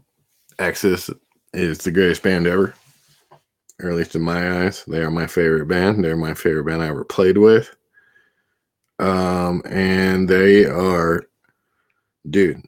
Exodus 0.58 1.10
is 1.54 1.78
the 1.78 1.90
greatest 1.90 2.22
band 2.22 2.46
ever, 2.46 2.74
or 3.82 3.90
at 3.90 3.96
least 3.96 4.14
in 4.14 4.22
my 4.22 4.64
eyes. 4.64 4.84
They 4.86 5.00
are 5.00 5.10
my 5.10 5.26
favorite 5.26 5.66
band. 5.66 6.04
They're 6.04 6.16
my 6.16 6.34
favorite 6.34 6.64
band 6.64 6.82
I 6.82 6.88
ever 6.88 7.04
played 7.04 7.38
with. 7.38 7.74
Um, 8.98 9.62
and 9.64 10.28
they 10.28 10.66
are, 10.66 11.22
dude, 12.28 12.62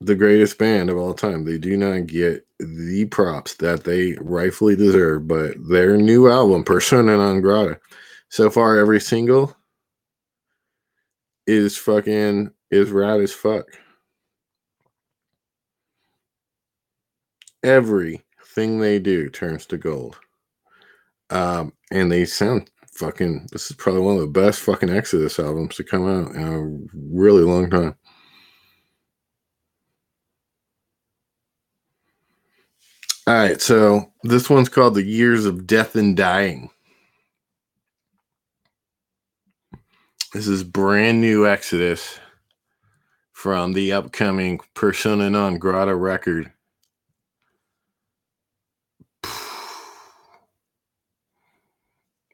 the 0.00 0.14
greatest 0.14 0.58
band 0.58 0.90
of 0.90 0.96
all 0.96 1.14
time. 1.14 1.44
They 1.44 1.58
do 1.58 1.76
not 1.76 2.06
get 2.06 2.46
the 2.58 3.04
props 3.06 3.54
that 3.56 3.84
they 3.84 4.16
rightfully 4.20 4.76
deserve, 4.76 5.28
but 5.28 5.56
their 5.68 5.96
new 5.96 6.30
album, 6.30 6.64
Persona 6.64 7.16
non 7.16 7.40
grata, 7.40 7.78
so 8.28 8.50
far 8.50 8.78
every 8.78 9.00
single 9.00 9.56
is 11.46 11.76
fucking 11.76 12.50
is 12.70 12.90
rad 12.90 13.20
as 13.20 13.32
fuck. 13.32 13.66
Everything 17.62 18.80
they 18.80 18.98
do 18.98 19.28
turns 19.28 19.66
to 19.66 19.76
gold. 19.76 20.18
Um, 21.30 21.72
and 21.90 22.10
they 22.10 22.24
sound 22.24 22.70
fucking 22.92 23.48
this 23.52 23.70
is 23.70 23.76
probably 23.76 24.02
one 24.02 24.16
of 24.16 24.20
the 24.20 24.26
best 24.28 24.60
fucking 24.60 24.90
Exodus 24.90 25.38
albums 25.38 25.76
to 25.76 25.84
come 25.84 26.08
out 26.08 26.34
in 26.34 26.42
a 26.42 26.98
really 27.14 27.42
long 27.42 27.70
time. 27.70 27.96
All 33.30 33.36
right, 33.36 33.62
so 33.62 34.10
this 34.24 34.50
one's 34.50 34.68
called 34.68 34.96
The 34.96 35.04
Years 35.04 35.46
of 35.46 35.64
Death 35.64 35.94
and 35.94 36.16
Dying. 36.16 36.68
This 40.32 40.48
is 40.48 40.64
brand 40.64 41.20
new 41.20 41.46
Exodus 41.46 42.18
from 43.32 43.74
the 43.74 43.92
upcoming 43.92 44.58
Persona 44.74 45.30
non 45.30 45.58
grata 45.58 45.94
record. 45.94 46.50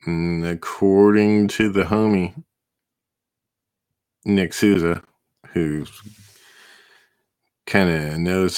And 0.07 0.47
according 0.47 1.49
to 1.49 1.71
the 1.71 1.83
homie 1.83 2.43
Nick 4.25 4.55
Souza, 4.55 5.03
who 5.49 5.85
kind 7.67 7.91
of 7.91 8.19
knows 8.19 8.57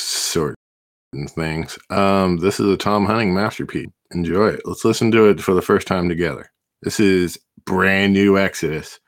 certain 1.12 1.29
things, 1.29 1.79
um, 1.90 2.38
this 2.38 2.61
is 2.61 2.68
a 2.68 2.77
Tom 2.77 3.07
Hunting 3.07 3.35
masterpiece. 3.35 3.88
Enjoy 4.12 4.49
it. 4.49 4.61
Let's 4.64 4.85
listen 4.85 5.11
to 5.12 5.27
it 5.27 5.40
for 5.40 5.55
the 5.55 5.62
first 5.62 5.87
time 5.87 6.09
together. 6.09 6.51
This 6.83 7.01
is 7.01 7.38
brand 7.64 8.12
new 8.12 8.38
Exodus 8.38 9.01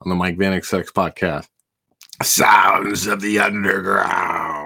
on 0.00 0.08
the 0.08 0.14
Mike 0.14 0.36
Vanek 0.36 0.64
Sucks 0.64 0.90
Podcast. 0.90 1.48
Sounds 2.22 3.06
of 3.06 3.20
the 3.20 3.38
Underground. 3.40 4.61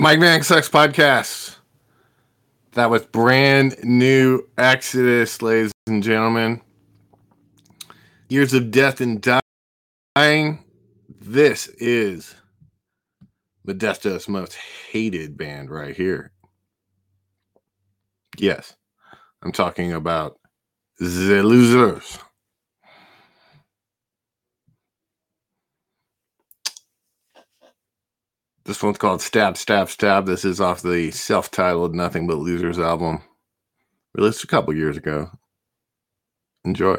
Mike 0.00 0.18
Vanek 0.18 0.46
Sucks 0.46 0.70
podcast. 0.70 1.56
That 2.72 2.88
was 2.88 3.04
brand 3.04 3.76
new 3.82 4.48
Exodus, 4.56 5.42
ladies 5.42 5.72
and 5.86 6.02
gentlemen. 6.02 6.62
Years 8.30 8.54
of 8.54 8.70
death 8.70 9.02
and 9.02 9.20
dying. 10.16 10.64
This 11.20 11.66
is 11.76 12.34
Modesto's 13.68 14.26
most 14.26 14.54
hated 14.54 15.36
band 15.36 15.68
right 15.68 15.94
here. 15.94 16.32
Yes, 18.38 18.74
I'm 19.42 19.52
talking 19.52 19.92
about 19.92 20.40
The 20.98 21.42
Losers. 21.42 22.18
This 28.70 28.84
one's 28.84 28.98
called 28.98 29.20
Stab, 29.20 29.56
Stab, 29.56 29.90
Stab. 29.90 30.26
This 30.26 30.44
is 30.44 30.60
off 30.60 30.80
the 30.80 31.10
self 31.10 31.50
titled 31.50 31.92
Nothing 31.92 32.28
But 32.28 32.38
Losers 32.38 32.78
album, 32.78 33.20
released 34.14 34.44
a 34.44 34.46
couple 34.46 34.72
years 34.72 34.96
ago. 34.96 35.28
Enjoy. 36.64 36.94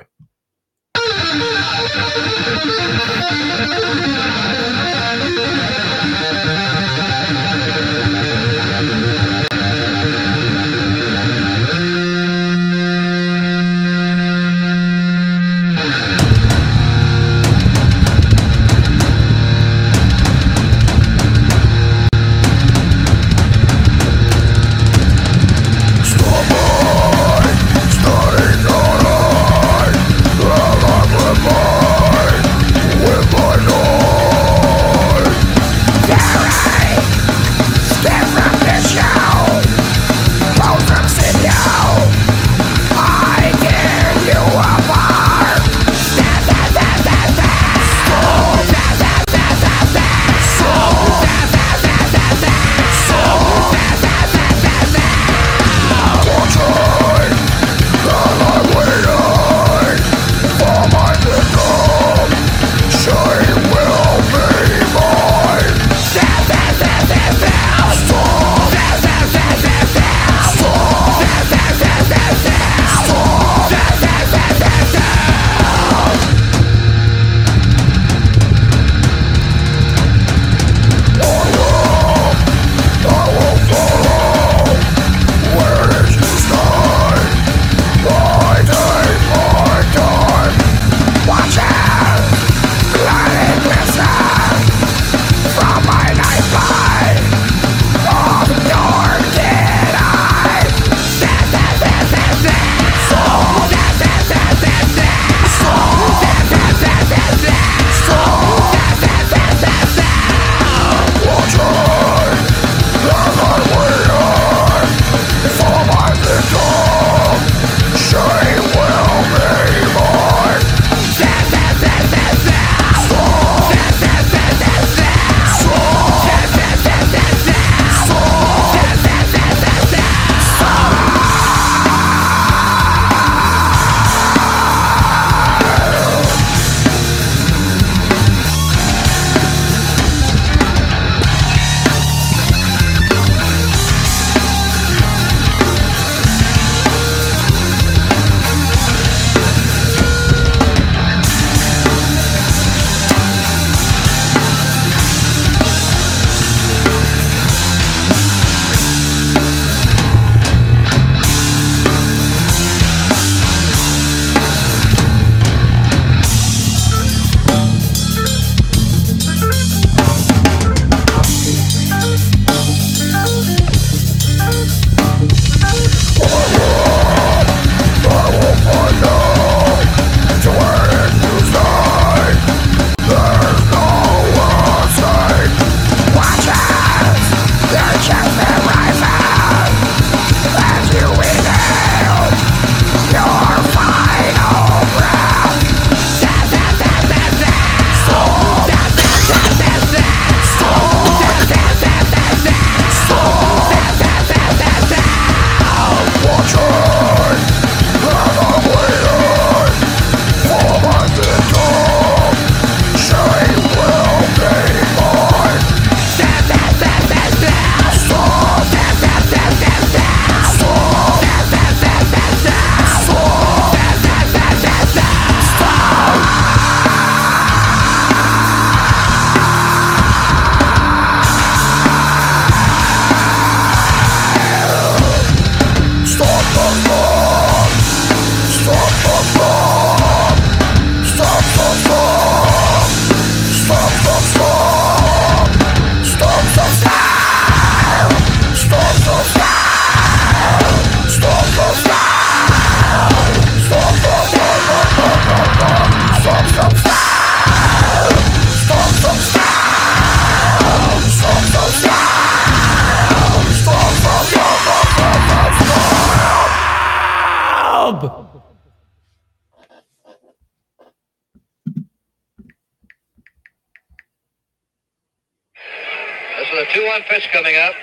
With 276.52 276.68
a 276.68 276.72
2-1 276.76 277.08
pitch 277.08 277.30
coming 277.32 277.56
up. 277.56 277.74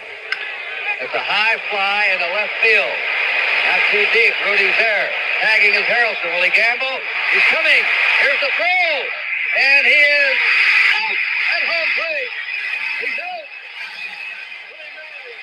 It's 1.01 1.15
a 1.15 1.25
high 1.25 1.57
fly 1.73 2.05
into 2.13 2.29
left 2.37 2.53
field. 2.61 2.93
Not 3.65 3.81
too 3.89 4.05
deep. 4.13 4.35
Rudi's 4.45 4.77
there. 4.77 5.09
Tagging 5.41 5.73
is 5.73 5.89
Harrelson. 5.89 6.37
Will 6.37 6.45
he 6.45 6.53
gamble? 6.53 7.01
He's 7.33 7.49
coming. 7.49 7.81
Here's 8.21 8.41
the 8.45 8.53
throw. 8.53 8.93
And 9.57 9.87
he 9.89 9.97
is 9.97 10.37
out 11.01 11.17
at 11.57 11.63
home 11.65 11.91
plate. 11.97 12.33
He's 13.01 13.17
out. 13.25 13.49
Willie 14.69 14.93
Mays. 15.01 15.41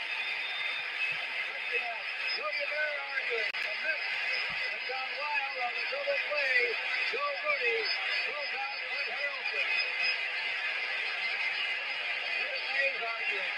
Rudy 2.37 2.65
Bear 2.69 2.93
arguing. 3.09 3.49
A 3.49 3.73
miss. 3.89 4.05
And 4.69 4.85
John 4.85 5.09
Wild 5.17 5.57
on 5.65 5.73
the 5.73 5.85
double 5.89 6.19
play. 6.29 6.77
Joe 7.09 7.25
Rudi 7.41 7.89
throws 8.29 8.53
out 8.53 8.77
Bud 8.85 9.07
Harrelson. 9.17 9.65
Willie 12.37 12.65
Mays 12.69 13.01
arguing. 13.01 13.53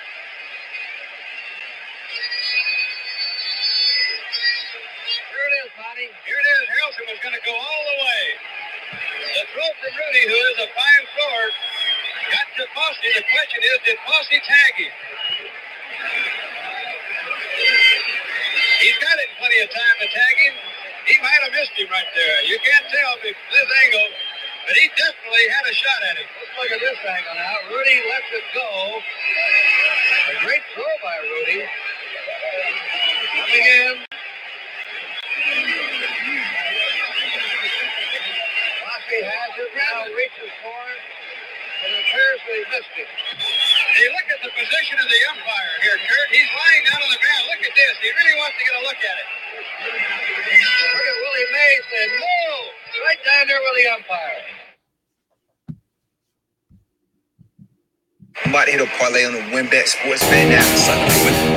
Here 5.28 5.46
it 5.48 5.56
is, 5.66 5.72
Bonnie. 5.78 6.10
Here 6.26 6.40
it 6.40 6.48
is. 6.58 6.64
Harrelson 6.72 7.06
was 7.12 7.20
going 7.22 7.36
to 7.36 7.44
go 7.46 7.54
all 7.54 7.84
the 7.88 7.98
way. 8.00 8.24
The 9.38 9.44
throw 9.54 9.70
from 9.84 9.92
Rudi, 9.92 10.24
who 10.28 10.40
is 10.56 10.58
a 10.66 10.70
fine 10.72 11.04
thrower, 11.14 11.48
got 12.32 12.48
to 12.58 12.64
Fosse. 12.74 13.00
The 13.04 13.24
question 13.28 13.60
did 14.30 14.44
tag 14.44 14.74
him? 14.76 14.92
He's 18.84 18.98
got 19.00 19.16
it 19.24 19.30
plenty 19.40 19.60
of 19.64 19.70
time 19.72 19.98
to 20.04 20.08
tag 20.12 20.36
him. 20.44 20.56
He 21.08 21.16
might 21.24 21.42
have 21.48 21.54
missed 21.56 21.72
him 21.80 21.88
right 21.88 22.12
there. 22.12 22.44
You 22.44 22.60
can't 22.60 22.88
tell 22.92 23.16
if 23.24 23.32
this 23.32 23.70
angle, 23.88 24.08
but 24.68 24.76
he 24.76 24.92
definitely 25.00 25.48
had 25.48 25.64
a 25.64 25.74
shot 25.74 26.02
at 26.12 26.18
him. 26.20 26.28
Let's 26.28 26.54
look 26.60 26.72
at 26.76 26.82
this 26.84 27.00
angle 27.08 27.36
now. 27.40 27.56
Rudi 27.72 27.98
lets 28.12 28.30
it 28.36 28.46
go. 28.52 28.70
A 29.00 30.36
great 30.44 30.64
throw 30.76 30.92
by 31.00 31.16
Rudi. 31.24 31.64
Coming 33.32 33.64
in. 33.64 33.96
Fosse 38.84 39.20
has 39.24 39.54
it 39.56 39.72
now, 39.72 40.04
reaches 40.12 40.52
for 40.60 40.82
it, 40.92 41.02
and 41.88 41.92
appears 41.96 42.40
that 42.44 42.56
he 42.60 42.64
missed 42.76 42.96
it. 43.00 43.08
Hey, 43.98 44.14
look 44.14 44.30
at 44.30 44.38
the 44.46 44.54
position 44.54 44.94
of 45.02 45.10
the 45.10 45.20
umpire 45.34 45.74
here, 45.82 45.98
Curt. 45.98 46.30
He's 46.30 46.46
lying 46.54 46.84
down 46.86 47.02
on 47.02 47.10
the 47.10 47.18
ground. 47.18 47.50
Look 47.50 47.66
at 47.66 47.74
this. 47.74 47.98
He 47.98 48.14
really 48.14 48.38
wants 48.38 48.54
to 48.54 48.62
get 48.62 48.78
a 48.78 48.84
look 48.86 49.02
at 49.02 49.18
it. 49.18 49.26
Look 49.90 51.02
at 51.02 51.18
Willie 51.18 51.50
Mays 51.50 51.82
said, 51.90 52.10
no! 52.14 52.38
Right 53.10 53.18
down 53.26 53.50
there 53.50 53.58
with 53.58 53.74
the 53.74 53.90
umpire. 53.98 54.46
I'm 58.46 58.54
hit 58.70 58.82
a 58.82 58.86
parlay 59.02 59.26
on 59.26 59.34
the 59.34 59.42
WinBet 59.50 59.88
Sports 59.90 60.22
Bet 60.30 60.46
app. 60.54 60.62
Sucker 60.78 61.10
for 61.10 61.34
it. 61.34 61.57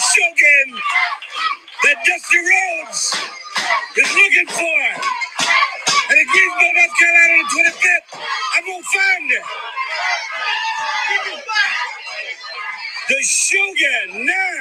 this 0.00 0.12
shogun 0.16 0.80
that 1.84 1.96
Dusty 2.08 2.38
Rhodes 2.40 3.00
is 4.00 4.10
looking 4.16 4.48
for. 4.48 4.80
And 6.08 6.16
if 6.16 6.26
Greensboro, 6.26 6.72
North 6.72 6.94
Carolina, 6.96 7.32
on 7.36 7.40
the 7.44 7.48
25th, 7.52 8.08
I'm 8.56 8.64
going 8.64 8.80
to 8.80 8.88
find 8.88 9.30
it. 9.30 9.44
The 13.08 13.20
Shogun 13.22 14.24
now, 14.24 14.60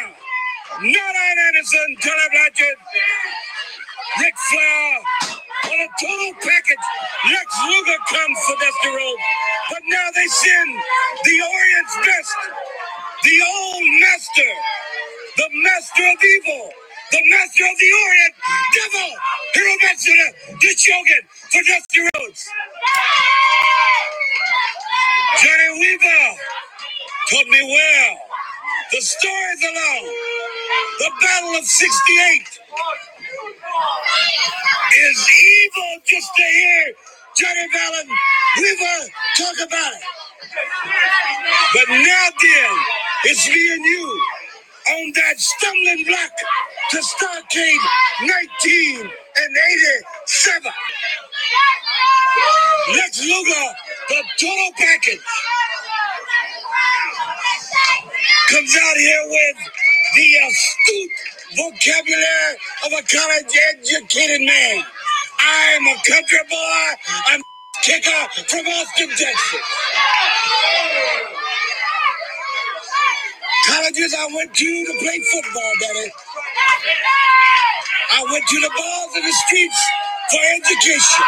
not 0.84 1.14
Arn 1.16 1.38
Anderson, 1.48 1.90
Tully 2.04 2.28
Blanchard, 2.32 2.80
Ric 4.20 4.36
Flair, 4.52 4.92
on 5.72 5.80
a 5.80 5.90
total 6.04 6.34
package. 6.42 6.86
Lex 7.32 7.48
Luger 7.64 8.00
comes 8.12 8.40
for 8.44 8.56
Dusty 8.60 8.90
Rhodes, 8.92 9.24
but 9.72 9.82
now 9.88 10.08
they 10.16 10.28
send 10.28 10.70
the 11.24 11.36
Orient's 11.48 11.96
best, 12.04 12.36
the 13.24 13.36
old 13.42 13.84
master 14.02 14.79
evil, 16.38 16.70
the 17.12 17.22
master 17.30 17.66
of 17.66 17.78
the 17.80 17.92
Orient, 18.06 18.36
Devil, 18.76 19.10
Hiro 19.56 19.76
Matsuda, 19.84 20.60
the 20.62 20.70
Shogun 20.78 21.24
for 21.52 21.62
Dusty 21.64 22.02
Rhodes. 22.02 22.50
Johnny 25.44 25.80
Weaver 25.80 26.38
taught 27.32 27.48
me 27.48 27.62
well. 27.64 28.18
The 28.92 29.02
stories 29.02 29.64
alone. 29.64 30.14
The 31.00 31.12
Battle 31.22 31.56
of 31.58 31.66
68 31.66 32.59
Texas. 68.98 69.62
Colleges 73.68 74.16
I 74.18 74.28
went 74.36 74.54
to 74.56 74.66
to 74.86 74.94
play 75.00 75.20
football, 75.32 75.74
Daddy. 75.82 76.12
I 78.14 78.24
went 78.32 78.46
to 78.48 78.60
the 78.62 78.72
bars 78.78 79.12
and 79.16 79.26
the 79.26 79.34
streets 79.48 79.82
for 80.32 80.40
education. 80.56 81.26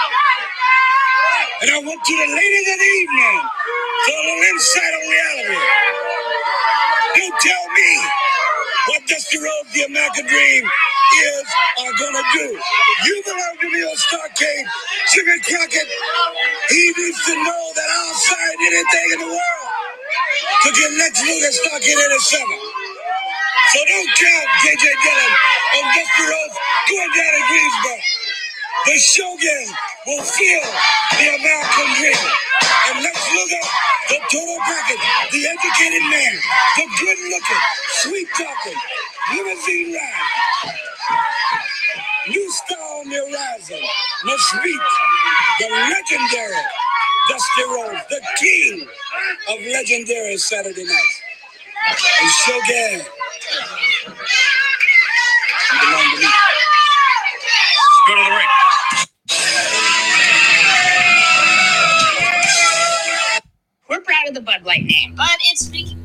Don't 24.01 24.17
count 24.17 24.47
JJ 24.65 24.85
Dillon 25.03 25.31
on 25.77 25.83
Rhodes 26.25 26.57
going 26.89 27.11
down 27.13 27.31
to 27.37 27.41
Greensboro. 27.49 27.97
The 28.85 28.97
Shogun 28.97 29.65
will 30.07 30.23
feel 30.25 30.65
the 31.21 31.27
American 31.37 31.87
dream. 32.01 32.23
And 32.89 33.03
let's 33.05 33.21
look 33.35 33.45
Luger, 33.45 33.65
the 34.09 34.17
total 34.31 34.57
package, 34.65 35.05
the 35.31 35.45
educated 35.45 36.01
man, 36.09 36.33
the 36.77 36.85
good 36.97 37.19
looking, 37.29 37.63
sweet 38.01 38.27
talking, 38.33 38.79
limousine 39.35 39.93
ride. 39.93 40.73
New 42.27 42.51
star 42.51 42.77
on 43.01 43.09
the 43.09 43.17
horizon 43.17 43.81
must 44.25 44.55
meet 44.65 44.81
the 45.59 45.69
legendary 45.69 46.63
Dusty 47.29 47.63
Rhodes, 47.69 48.01
the 48.09 48.21
king 48.39 48.87
of 49.49 49.59
legendary 49.71 50.37
Saturday 50.37 50.85
nights. 50.85 51.30
And 51.89 52.31
Shogun, 52.45 53.05
you 55.73 55.79
belong 55.81 56.15
to 56.15 56.21
me. 56.21 56.27
Go 58.07 58.15
to 58.15 58.23
the 58.23 58.31
ring. 58.31 58.47
We're 63.89 64.01
proud 64.01 64.27
of 64.27 64.33
the 64.35 64.41
Bud 64.41 64.63
Light 64.63 64.85
name, 64.85 65.15
but 65.15 65.29
it's 65.51 65.65
speaking. 65.65 66.00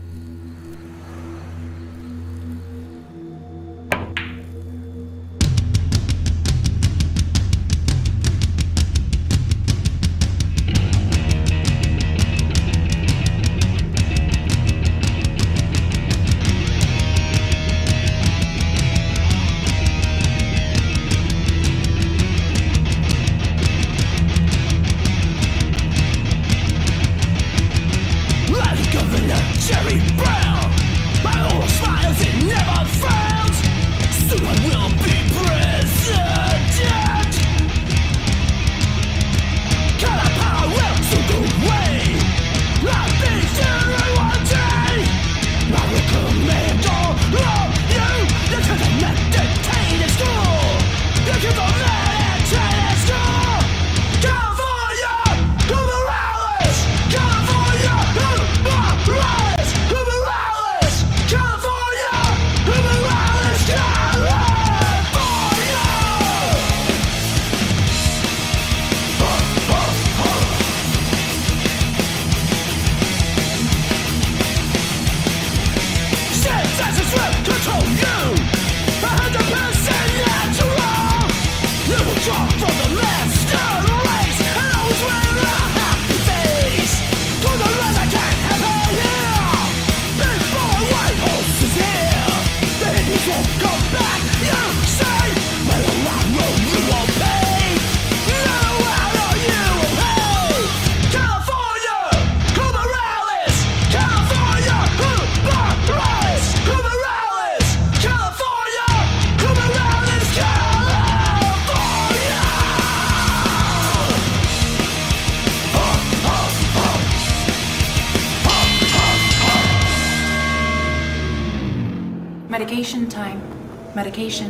Medication. 124.17 124.46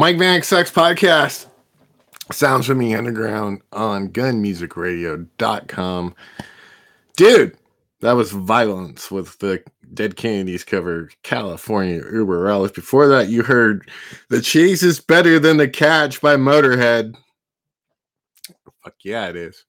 Mike 0.00 0.16
Vanek 0.16 0.44
Sucks 0.46 0.70
Podcast. 0.70 1.44
Sounds 2.32 2.64
from 2.64 2.78
the 2.78 2.94
Underground 2.94 3.60
on 3.70 4.08
gunnmusicradio.com. 4.08 6.14
Dude, 7.18 7.58
that 8.00 8.12
was 8.12 8.32
Vio-Lence 8.32 9.10
with 9.10 9.38
the 9.40 9.62
Dead 9.92 10.16
Kennedys 10.16 10.64
cover 10.64 11.10
California 11.22 12.00
Über 12.00 12.50
Alles. 12.50 12.72
Before 12.72 13.08
that, 13.08 13.28
you 13.28 13.42
heard 13.42 13.90
The 14.30 14.40
Chase 14.40 14.82
is 14.82 15.00
Better 15.00 15.38
Than 15.38 15.58
the 15.58 15.68
Catch 15.68 16.22
by 16.22 16.36
Motörhead. 16.36 17.14
Fuck 18.82 18.94
yeah, 19.04 19.28
it 19.28 19.36
is. 19.36 19.66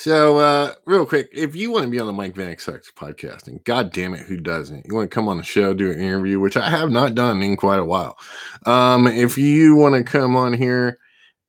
So, 0.00 0.38
uh, 0.38 0.74
real 0.84 1.04
quick, 1.04 1.28
if 1.32 1.56
you 1.56 1.72
want 1.72 1.82
to 1.82 1.90
be 1.90 1.98
on 1.98 2.06
the 2.06 2.12
Mike 2.12 2.36
Vanek 2.36 2.60
Sucks 2.60 2.88
podcast, 2.88 3.48
and 3.48 3.62
god 3.64 3.92
damn 3.92 4.14
it, 4.14 4.20
who 4.20 4.36
doesn't? 4.36 4.86
You 4.86 4.94
want 4.94 5.10
to 5.10 5.14
come 5.14 5.26
on 5.26 5.38
the 5.38 5.42
show, 5.42 5.74
do 5.74 5.90
an 5.90 5.98
interview, 5.98 6.38
which 6.38 6.56
I 6.56 6.70
have 6.70 6.92
not 6.92 7.16
done 7.16 7.42
in 7.42 7.56
quite 7.56 7.80
a 7.80 7.84
while. 7.84 8.16
Um, 8.64 9.08
if 9.08 9.36
you 9.36 9.74
want 9.74 9.96
to 9.96 10.04
come 10.04 10.36
on 10.36 10.52
here 10.52 11.00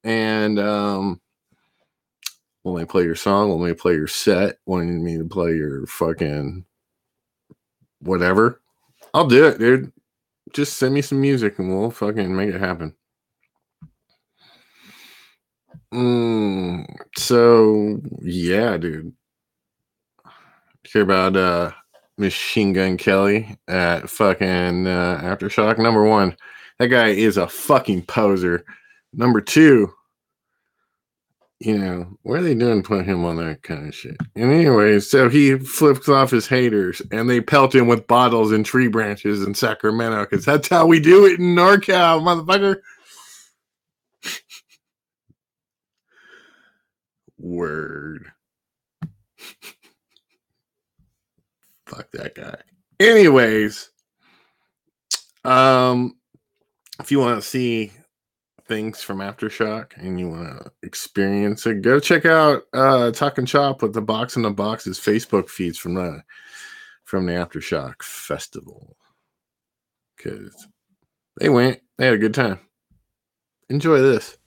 and 0.03 0.57
um, 0.57 1.21
want 2.63 2.79
me 2.79 2.85
play 2.85 3.03
your 3.03 3.13
song, 3.13 3.49
want 3.49 3.61
me 3.61 3.73
play 3.75 3.93
your 3.93 4.07
set, 4.07 4.57
wanting 4.65 5.03
me 5.03 5.19
to 5.19 5.25
play 5.25 5.55
your 5.55 5.85
fucking 5.85 6.65
whatever, 7.99 8.63
I'll 9.13 9.27
do 9.27 9.45
it, 9.45 9.59
dude. 9.59 9.93
Just 10.53 10.79
send 10.79 10.95
me 10.95 11.03
some 11.03 11.21
music 11.21 11.59
and 11.59 11.69
we'll 11.69 11.91
fucking 11.91 12.35
make 12.35 12.49
it 12.49 12.59
happen. 12.59 12.95
Mm, 15.93 16.85
so 17.17 17.99
yeah, 18.21 18.77
dude. 18.77 19.13
Hear 20.83 21.03
about 21.03 21.35
uh 21.35 21.71
Machine 22.17 22.73
Gun 22.73 22.97
Kelly 22.97 23.57
at 23.67 24.09
fucking 24.09 24.87
uh, 24.87 25.21
Aftershock. 25.23 25.77
Number 25.79 26.03
one, 26.03 26.35
that 26.77 26.87
guy 26.87 27.07
is 27.07 27.37
a 27.37 27.47
fucking 27.47 28.03
poser. 28.03 28.65
Number 29.13 29.41
two, 29.41 29.91
you 31.59 31.77
know, 31.77 32.17
what 32.23 32.39
are 32.39 32.43
they 32.43 32.55
doing 32.55 32.83
putting 32.83 33.05
him 33.05 33.25
on 33.25 33.37
that 33.37 33.63
kind 33.63 33.87
of 33.87 33.95
shit? 33.95 34.17
And 34.35 34.51
anyways, 34.51 35.09
so 35.09 35.29
he 35.29 35.57
flips 35.57 36.07
off 36.07 36.31
his 36.31 36.47
haters 36.47 37.01
and 37.11 37.29
they 37.29 37.41
pelt 37.41 37.73
him 37.73 37.87
with 37.87 38.07
bottles 38.07 38.51
and 38.51 38.65
tree 38.65 38.87
branches 38.87 39.43
in 39.43 39.53
Sacramento 39.53 40.21
because 40.25 40.45
that's 40.45 40.67
how 40.67 40.85
we 40.85 40.99
do 40.99 41.25
it 41.25 41.39
in 41.39 41.55
NorCal, 41.55 42.21
motherfucker. 42.21 42.81
Word. 47.39 48.31
Fuck 51.85 52.11
that 52.11 52.35
guy. 52.35 52.57
Anyways, 52.99 53.89
um, 55.43 56.17
if 56.99 57.11
you 57.11 57.19
want 57.19 57.41
to 57.41 57.47
see 57.47 57.91
things 58.67 59.01
from 59.01 59.17
Aftershock 59.19 59.93
and 59.97 60.19
you 60.19 60.29
want 60.29 60.63
to 60.63 60.71
experience 60.83 61.65
it, 61.65 61.81
go 61.81 61.99
check 61.99 62.25
out 62.25 62.63
uh 62.73 63.11
Talking 63.11 63.45
Chop 63.45 63.81
with 63.81 63.93
the 63.93 64.01
Box 64.01 64.35
in 64.35 64.43
the 64.43 64.51
Boxes 64.51 64.99
Facebook 64.99 65.49
feeds 65.49 65.77
from 65.77 65.95
the 65.95 66.21
from 67.05 67.25
the 67.25 67.33
Aftershock 67.33 68.03
Festival. 68.03 68.95
Cause 70.21 70.67
they 71.39 71.49
went, 71.49 71.79
they 71.97 72.05
had 72.05 72.13
a 72.13 72.19
good 72.19 72.33
time. 72.33 72.59
Enjoy 73.69 73.99
this. 74.01 74.37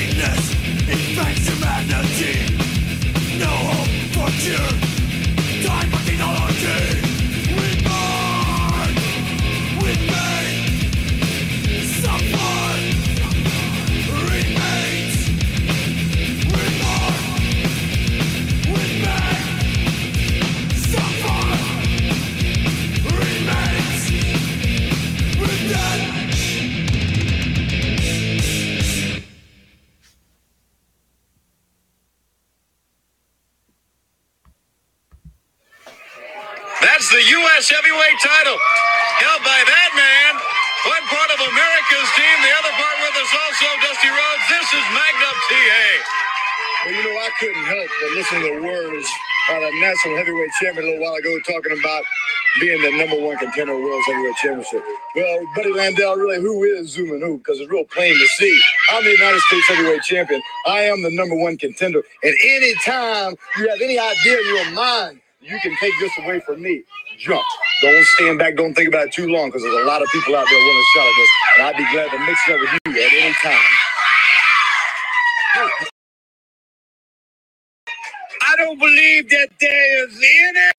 emptiness 0.00 0.39
national 49.90 50.16
heavyweight 50.16 50.50
champion 50.60 50.86
a 50.86 50.90
little 50.90 51.04
while 51.04 51.14
ago 51.14 51.36
talking 51.40 51.72
about 51.78 52.02
being 52.60 52.80
the 52.82 52.90
number 52.96 53.18
one 53.20 53.36
contender 53.38 53.74
World 53.74 54.02
Heavyweight 54.06 54.36
Championship. 54.36 54.84
Well, 55.16 55.38
Buddy 55.56 55.72
Landel, 55.72 56.16
really, 56.16 56.40
who 56.40 56.62
is 56.64 56.94
who? 56.94 57.38
Because 57.38 57.60
it's 57.60 57.70
real 57.70 57.84
plain 57.84 58.12
to 58.12 58.26
see. 58.38 58.60
I'm 58.92 59.04
the 59.04 59.10
United 59.10 59.40
States 59.40 59.68
heavyweight 59.68 60.02
champion. 60.02 60.42
I 60.66 60.80
am 60.82 61.02
the 61.02 61.10
number 61.10 61.34
one 61.36 61.56
contender. 61.56 62.02
And 62.22 62.34
anytime 62.44 63.34
you 63.58 63.68
have 63.68 63.80
any 63.80 63.98
idea 63.98 64.38
in 64.38 64.46
your 64.46 64.70
mind, 64.72 65.20
you 65.40 65.58
can 65.60 65.76
take 65.80 65.92
this 66.00 66.12
away 66.18 66.40
from 66.40 66.62
me. 66.62 66.82
Jump. 67.18 67.42
Don't 67.82 68.04
stand 68.04 68.38
back. 68.38 68.56
Don't 68.56 68.74
think 68.74 68.88
about 68.88 69.08
it 69.08 69.12
too 69.12 69.28
long 69.28 69.48
because 69.48 69.62
there's 69.62 69.74
a 69.74 69.86
lot 69.86 70.02
of 70.02 70.08
people 70.12 70.36
out 70.36 70.46
there 70.48 70.58
wanting 70.58 70.82
a 70.82 70.88
shot 70.94 71.06
at 71.06 71.14
this. 71.16 71.30
And 71.56 71.66
I'd 71.66 71.76
be 71.76 71.92
glad 71.92 72.10
to 72.10 72.18
mix 72.26 72.40
it 72.48 72.54
up 72.54 72.60
with 72.60 72.70
you 72.86 73.02
at 73.02 73.12
any 73.12 73.34
time. 73.42 73.58
I 78.42 78.49
don't 78.64 78.78
believe 78.78 79.30
that 79.30 79.48
there 79.58 80.06
is 80.06 80.16
any. 80.16 80.70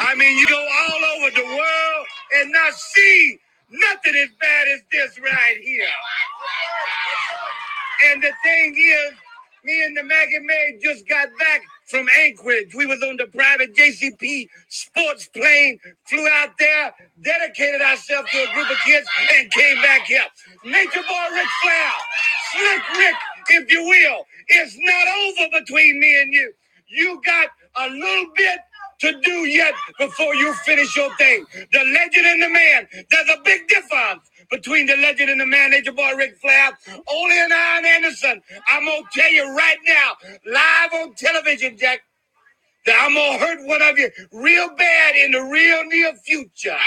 I 0.00 0.14
mean, 0.14 0.38
you 0.38 0.46
go 0.46 0.58
all 0.58 1.04
over 1.16 1.30
the 1.36 1.46
world 1.46 2.06
and 2.36 2.52
not 2.52 2.72
see 2.74 3.38
nothing 3.70 4.14
as 4.16 4.28
bad 4.40 4.68
as 4.68 4.80
this 4.90 5.18
right 5.20 5.58
here. 5.62 5.86
And 8.10 8.22
the 8.22 8.32
thing 8.44 8.76
is, 8.76 9.14
me 9.64 9.84
and 9.84 9.96
the 9.96 10.04
Maggie 10.04 10.38
May 10.40 10.78
just 10.82 11.08
got 11.08 11.28
back 11.38 11.62
from 11.88 12.06
Anchorage. 12.20 12.74
We 12.74 12.86
was 12.86 13.02
on 13.02 13.16
the 13.16 13.26
private 13.26 13.74
JCP 13.74 14.48
sports 14.68 15.28
plane, 15.28 15.78
flew 16.06 16.26
out 16.28 16.50
there, 16.58 16.94
dedicated 17.22 17.80
ourselves 17.82 18.30
to 18.30 18.38
a 18.38 18.54
group 18.54 18.70
of 18.70 18.76
kids, 18.86 19.08
and 19.34 19.50
came 19.50 19.82
back 19.82 20.02
here. 20.06 20.22
Nature 20.64 21.02
Boy 21.08 21.26
Ric 21.32 21.48
Flair, 21.62 21.92
Slick 22.52 22.98
Rick, 22.98 23.16
if 23.50 23.72
you 23.72 23.84
will, 23.84 24.26
it's 24.48 24.76
not 24.78 25.08
over 25.08 25.60
between 25.60 26.00
me 26.00 26.22
and 26.22 26.32
you. 26.32 26.52
You 26.88 27.20
got 27.24 27.48
a 27.76 27.90
little 27.90 28.26
bit 28.36 28.60
to 29.00 29.20
do 29.22 29.32
yet 29.46 29.74
before 29.98 30.34
you 30.34 30.52
finish 30.54 30.96
your 30.96 31.14
thing. 31.16 31.46
The 31.72 31.80
legend 31.80 32.26
and 32.26 32.42
the 32.42 32.48
man. 32.50 32.88
There's 33.10 33.28
a 33.30 33.42
big 33.44 33.68
difference 33.68 34.30
between 34.50 34.86
the 34.86 34.96
legend 34.96 35.30
and 35.30 35.40
the 35.40 35.46
man, 35.46 35.70
Nature 35.72 35.92
Boy 35.92 36.14
Ric 36.16 36.38
Flair. 36.40 36.72
Only 37.12 37.40
an 37.40 37.52
Arn 37.52 37.86
Anderson. 37.86 38.42
I'm 38.72 38.86
gonna 38.86 39.02
tell 39.12 39.32
you 39.32 39.54
right 39.56 39.78
now, 39.86 40.12
live 40.46 40.92
on 40.94 41.14
television, 41.14 41.76
Jack, 41.78 42.00
that 42.86 42.96
I'm 43.00 43.14
gonna 43.14 43.38
hurt 43.38 43.66
one 43.66 43.82
of 43.82 43.98
you 43.98 44.10
real 44.32 44.68
bad 44.76 45.16
in 45.16 45.32
the 45.32 45.42
real 45.42 45.84
near 45.86 46.14
future. 46.26 46.78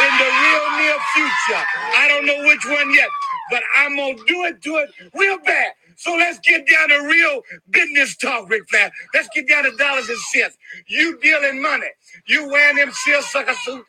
In 0.00 0.18
the 0.18 0.24
real 0.24 0.66
near 0.78 0.98
future. 1.14 1.64
I 1.98 2.08
don't 2.08 2.26
know 2.26 2.38
which 2.48 2.66
one 2.66 2.94
yet, 2.94 3.08
but 3.50 3.62
I'm 3.76 3.96
gonna 3.96 4.16
do 4.26 4.44
it 4.44 4.60
do 4.62 4.78
it 4.78 4.90
real 5.14 5.38
bad. 5.40 5.72
So 5.96 6.12
let's 6.16 6.38
get 6.40 6.66
down 6.68 6.90
to 6.90 7.06
real 7.08 7.42
business 7.70 8.16
talk, 8.16 8.50
Ric 8.50 8.68
Flair. 8.70 8.90
Let's 9.14 9.28
get 9.34 9.48
down 9.48 9.64
to 9.64 9.76
dollars 9.76 10.08
and 10.08 10.18
cents. 10.18 10.56
You 10.88 11.18
dealing 11.20 11.62
money. 11.62 11.88
You 12.26 12.48
wearing 12.48 12.76
them 12.76 12.92
seersucker 12.92 13.54
suits. 13.64 13.86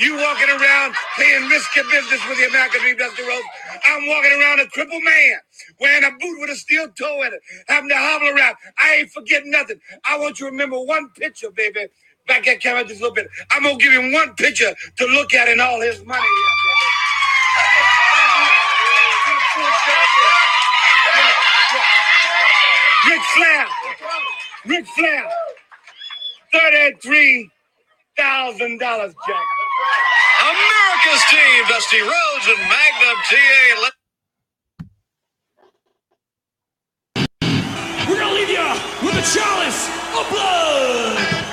You 0.00 0.16
walking 0.18 0.50
around 0.50 0.94
playing 1.16 1.48
risky 1.48 1.80
business 1.90 2.20
with 2.28 2.38
the 2.38 2.48
American 2.48 2.82
Dream 2.82 2.98
Dusty 2.98 3.22
Rhodes. 3.22 3.44
I'm 3.86 4.06
walking 4.08 4.32
around 4.32 4.60
a 4.60 4.66
crippled 4.68 5.02
man 5.02 5.34
wearing 5.80 6.04
a 6.04 6.10
boot 6.10 6.40
with 6.40 6.50
a 6.50 6.56
steel 6.56 6.88
toe 6.90 7.22
in 7.22 7.32
it, 7.34 7.40
having 7.68 7.88
to 7.90 7.96
hobble 7.96 8.28
around. 8.28 8.56
I 8.78 8.96
ain't 8.96 9.10
forgetting 9.12 9.52
nothing. 9.52 9.80
I 10.04 10.18
want 10.18 10.40
you 10.40 10.46
to 10.48 10.52
remember 10.52 10.80
one 10.80 11.10
picture, 11.18 11.50
baby. 11.50 11.88
Back 12.28 12.48
at 12.48 12.60
camera 12.60 12.84
just 12.84 13.00
a 13.00 13.04
little 13.04 13.14
bit. 13.14 13.28
I'm 13.52 13.62
gonna 13.64 13.78
give 13.78 13.92
him 13.94 14.12
one 14.12 14.34
picture 14.34 14.74
to 14.98 15.06
look 15.06 15.34
at 15.34 15.48
in 15.48 15.60
all 15.60 15.80
his 15.80 16.04
money. 16.04 16.26
Flair. 23.34 23.66
Ric 24.66 24.86
Flair. 24.88 25.24
Thirty-three 26.52 27.50
thousand 28.16 28.78
dollars, 28.78 29.14
Jack. 29.26 29.46
America's 30.42 31.24
team, 31.30 31.64
Dusty 31.68 32.00
Rhodes 32.00 32.48
and 32.48 32.58
Magnum 32.58 33.18
TA. 33.30 33.90
We're 38.08 38.18
gonna 38.20 38.34
leave 38.34 38.50
you 38.50 39.06
with 39.06 39.16
a 39.16 39.38
chalice 39.38 39.88
of 40.18 40.30
blood. 40.30 41.47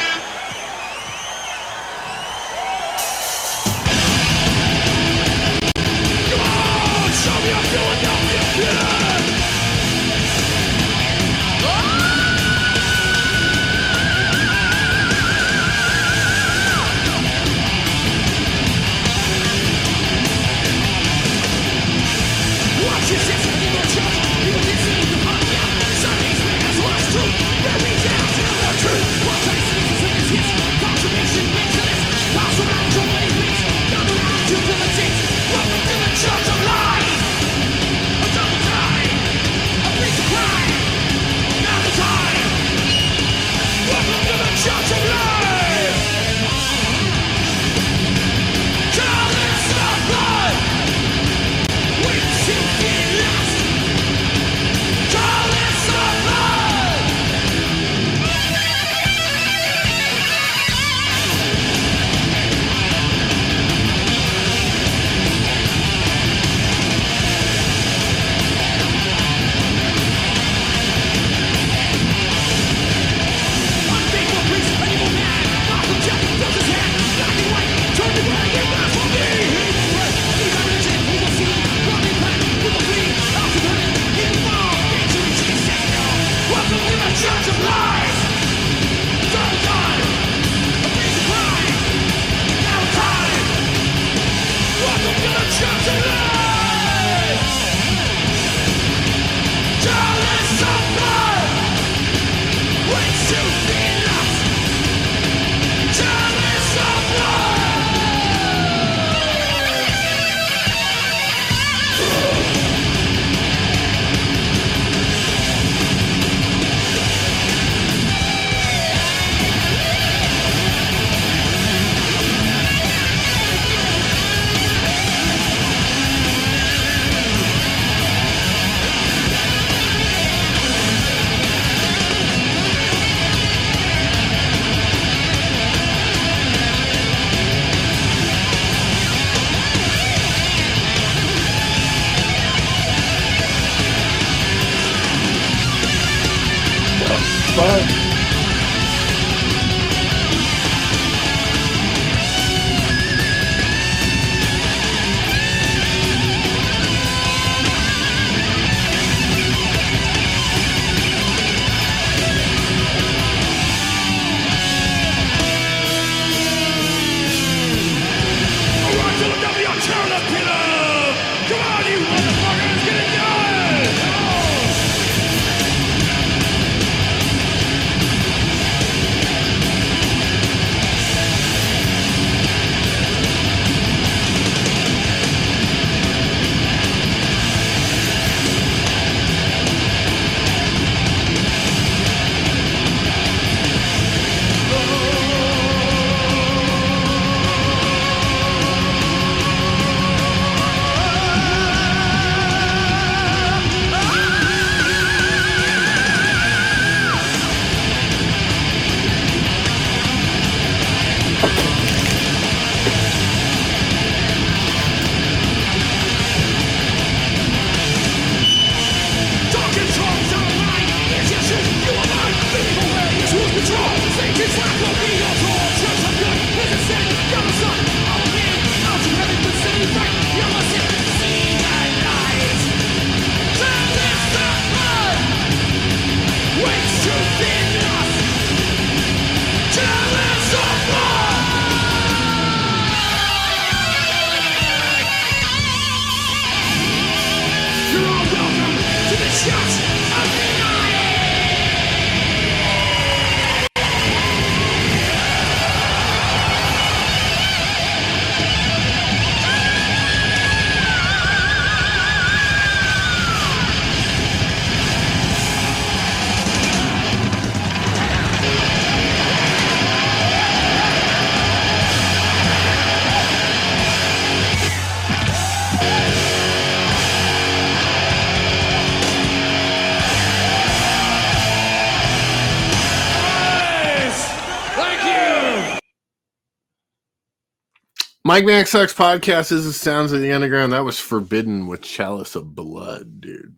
Mike 288.35 288.43
Mac 288.43 288.67
Sucks 288.67 288.93
podcast 288.93 289.53
is 289.53 289.63
the 289.63 289.71
sounds 289.71 290.11
of 290.11 290.19
the 290.19 290.33
underground. 290.33 290.73
That 290.73 290.83
was 290.83 290.99
forbidden 290.99 291.67
with 291.67 291.81
chalice 291.81 292.35
of 292.35 292.53
blood, 292.53 293.21
dude. 293.21 293.55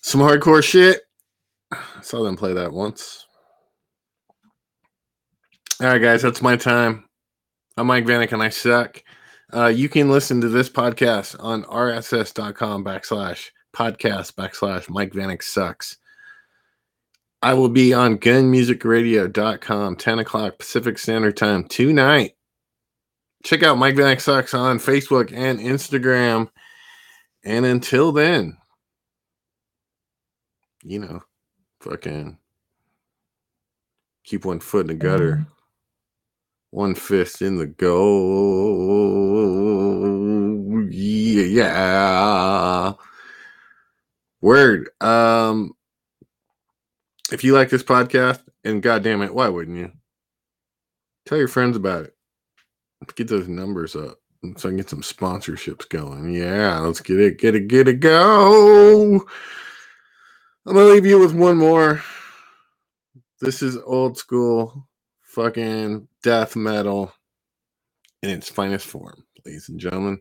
Some 0.00 0.20
hardcore 0.20 0.62
shit. 0.62 1.00
I 1.72 1.80
saw 2.00 2.22
them 2.22 2.36
play 2.36 2.52
that 2.52 2.72
once. 2.72 3.26
All 5.80 5.88
right, 5.88 5.98
guys, 5.98 6.22
that's 6.22 6.40
my 6.40 6.54
time. 6.54 7.08
I'm 7.76 7.88
Mike 7.88 8.04
Vanek 8.04 8.30
and 8.30 8.44
I 8.44 8.50
suck. 8.50 9.02
Uh, 9.52 9.66
you 9.66 9.88
can 9.88 10.08
listen 10.08 10.40
to 10.42 10.48
this 10.48 10.70
podcast 10.70 11.34
on 11.40 11.64
rss.com 11.64 12.84
backslash 12.84 13.48
podcast 13.74 14.34
backslash 14.34 14.88
Mike 14.88 15.14
Vanek 15.14 15.42
sucks. 15.42 15.98
I 17.42 17.54
will 17.54 17.68
be 17.68 17.92
on 17.92 18.18
gunnmusicradio.com, 18.18 19.96
10 19.96 20.18
o'clock 20.20 20.58
Pacific 20.58 20.96
Standard 20.96 21.36
Time 21.36 21.64
tonight. 21.64 22.36
Check 23.42 23.64
out 23.64 23.78
Mike 23.78 23.96
Vanek 23.96 24.20
Sucks 24.20 24.54
on 24.54 24.78
Facebook 24.78 25.32
and 25.32 25.58
Instagram. 25.58 26.48
And 27.44 27.66
until 27.66 28.12
then, 28.12 28.56
you 30.84 31.00
know, 31.00 31.24
fucking 31.80 32.38
keep 34.22 34.44
one 34.44 34.60
foot 34.60 34.82
in 34.82 34.86
the 34.86 34.94
gutter, 34.94 35.44
one 36.70 36.94
fist 36.94 37.42
in 37.42 37.58
the 37.58 37.66
goal. 37.66 39.32
Yeah. 41.42 42.92
Word. 44.40 44.90
Um, 45.00 45.72
if 47.32 47.42
you 47.42 47.54
like 47.54 47.70
this 47.70 47.82
podcast, 47.82 48.42
and 48.64 48.82
goddamn 48.82 49.22
it, 49.22 49.34
why 49.34 49.48
wouldn't 49.48 49.78
you? 49.78 49.92
Tell 51.26 51.38
your 51.38 51.48
friends 51.48 51.76
about 51.76 52.04
it. 52.04 52.14
Get 53.16 53.28
those 53.28 53.48
numbers 53.48 53.96
up 53.96 54.18
so 54.56 54.68
I 54.68 54.70
can 54.70 54.76
get 54.76 54.90
some 54.90 55.02
sponsorships 55.02 55.88
going. 55.88 56.32
Yeah, 56.34 56.78
let's 56.80 57.00
get 57.00 57.18
it, 57.18 57.38
get 57.38 57.54
it, 57.54 57.68
get 57.68 57.88
it, 57.88 58.00
go. 58.00 59.26
I'm 60.66 60.74
gonna 60.74 60.86
leave 60.86 61.06
you 61.06 61.18
with 61.18 61.34
one 61.34 61.56
more. 61.56 62.02
This 63.40 63.62
is 63.62 63.76
old 63.76 64.16
school 64.18 64.86
fucking 65.22 66.06
death 66.22 66.54
metal 66.54 67.12
in 68.22 68.30
its 68.30 68.48
finest 68.48 68.86
form, 68.86 69.24
ladies 69.44 69.68
and 69.68 69.80
gentlemen. 69.80 70.20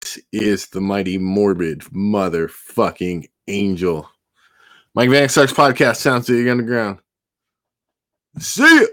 This 0.00 0.18
is 0.32 0.68
the 0.68 0.80
mighty 0.80 1.18
morbid 1.18 1.80
motherfucking 1.80 3.28
angel. 3.48 4.08
Mike 4.94 5.08
Vanek 5.08 5.30
Sucks 5.30 5.52
podcast 5.52 5.96
sounds 5.96 6.26
to 6.26 6.32
the 6.32 6.50
underground. 6.50 6.98
See 8.38 8.62
ya. 8.80 8.86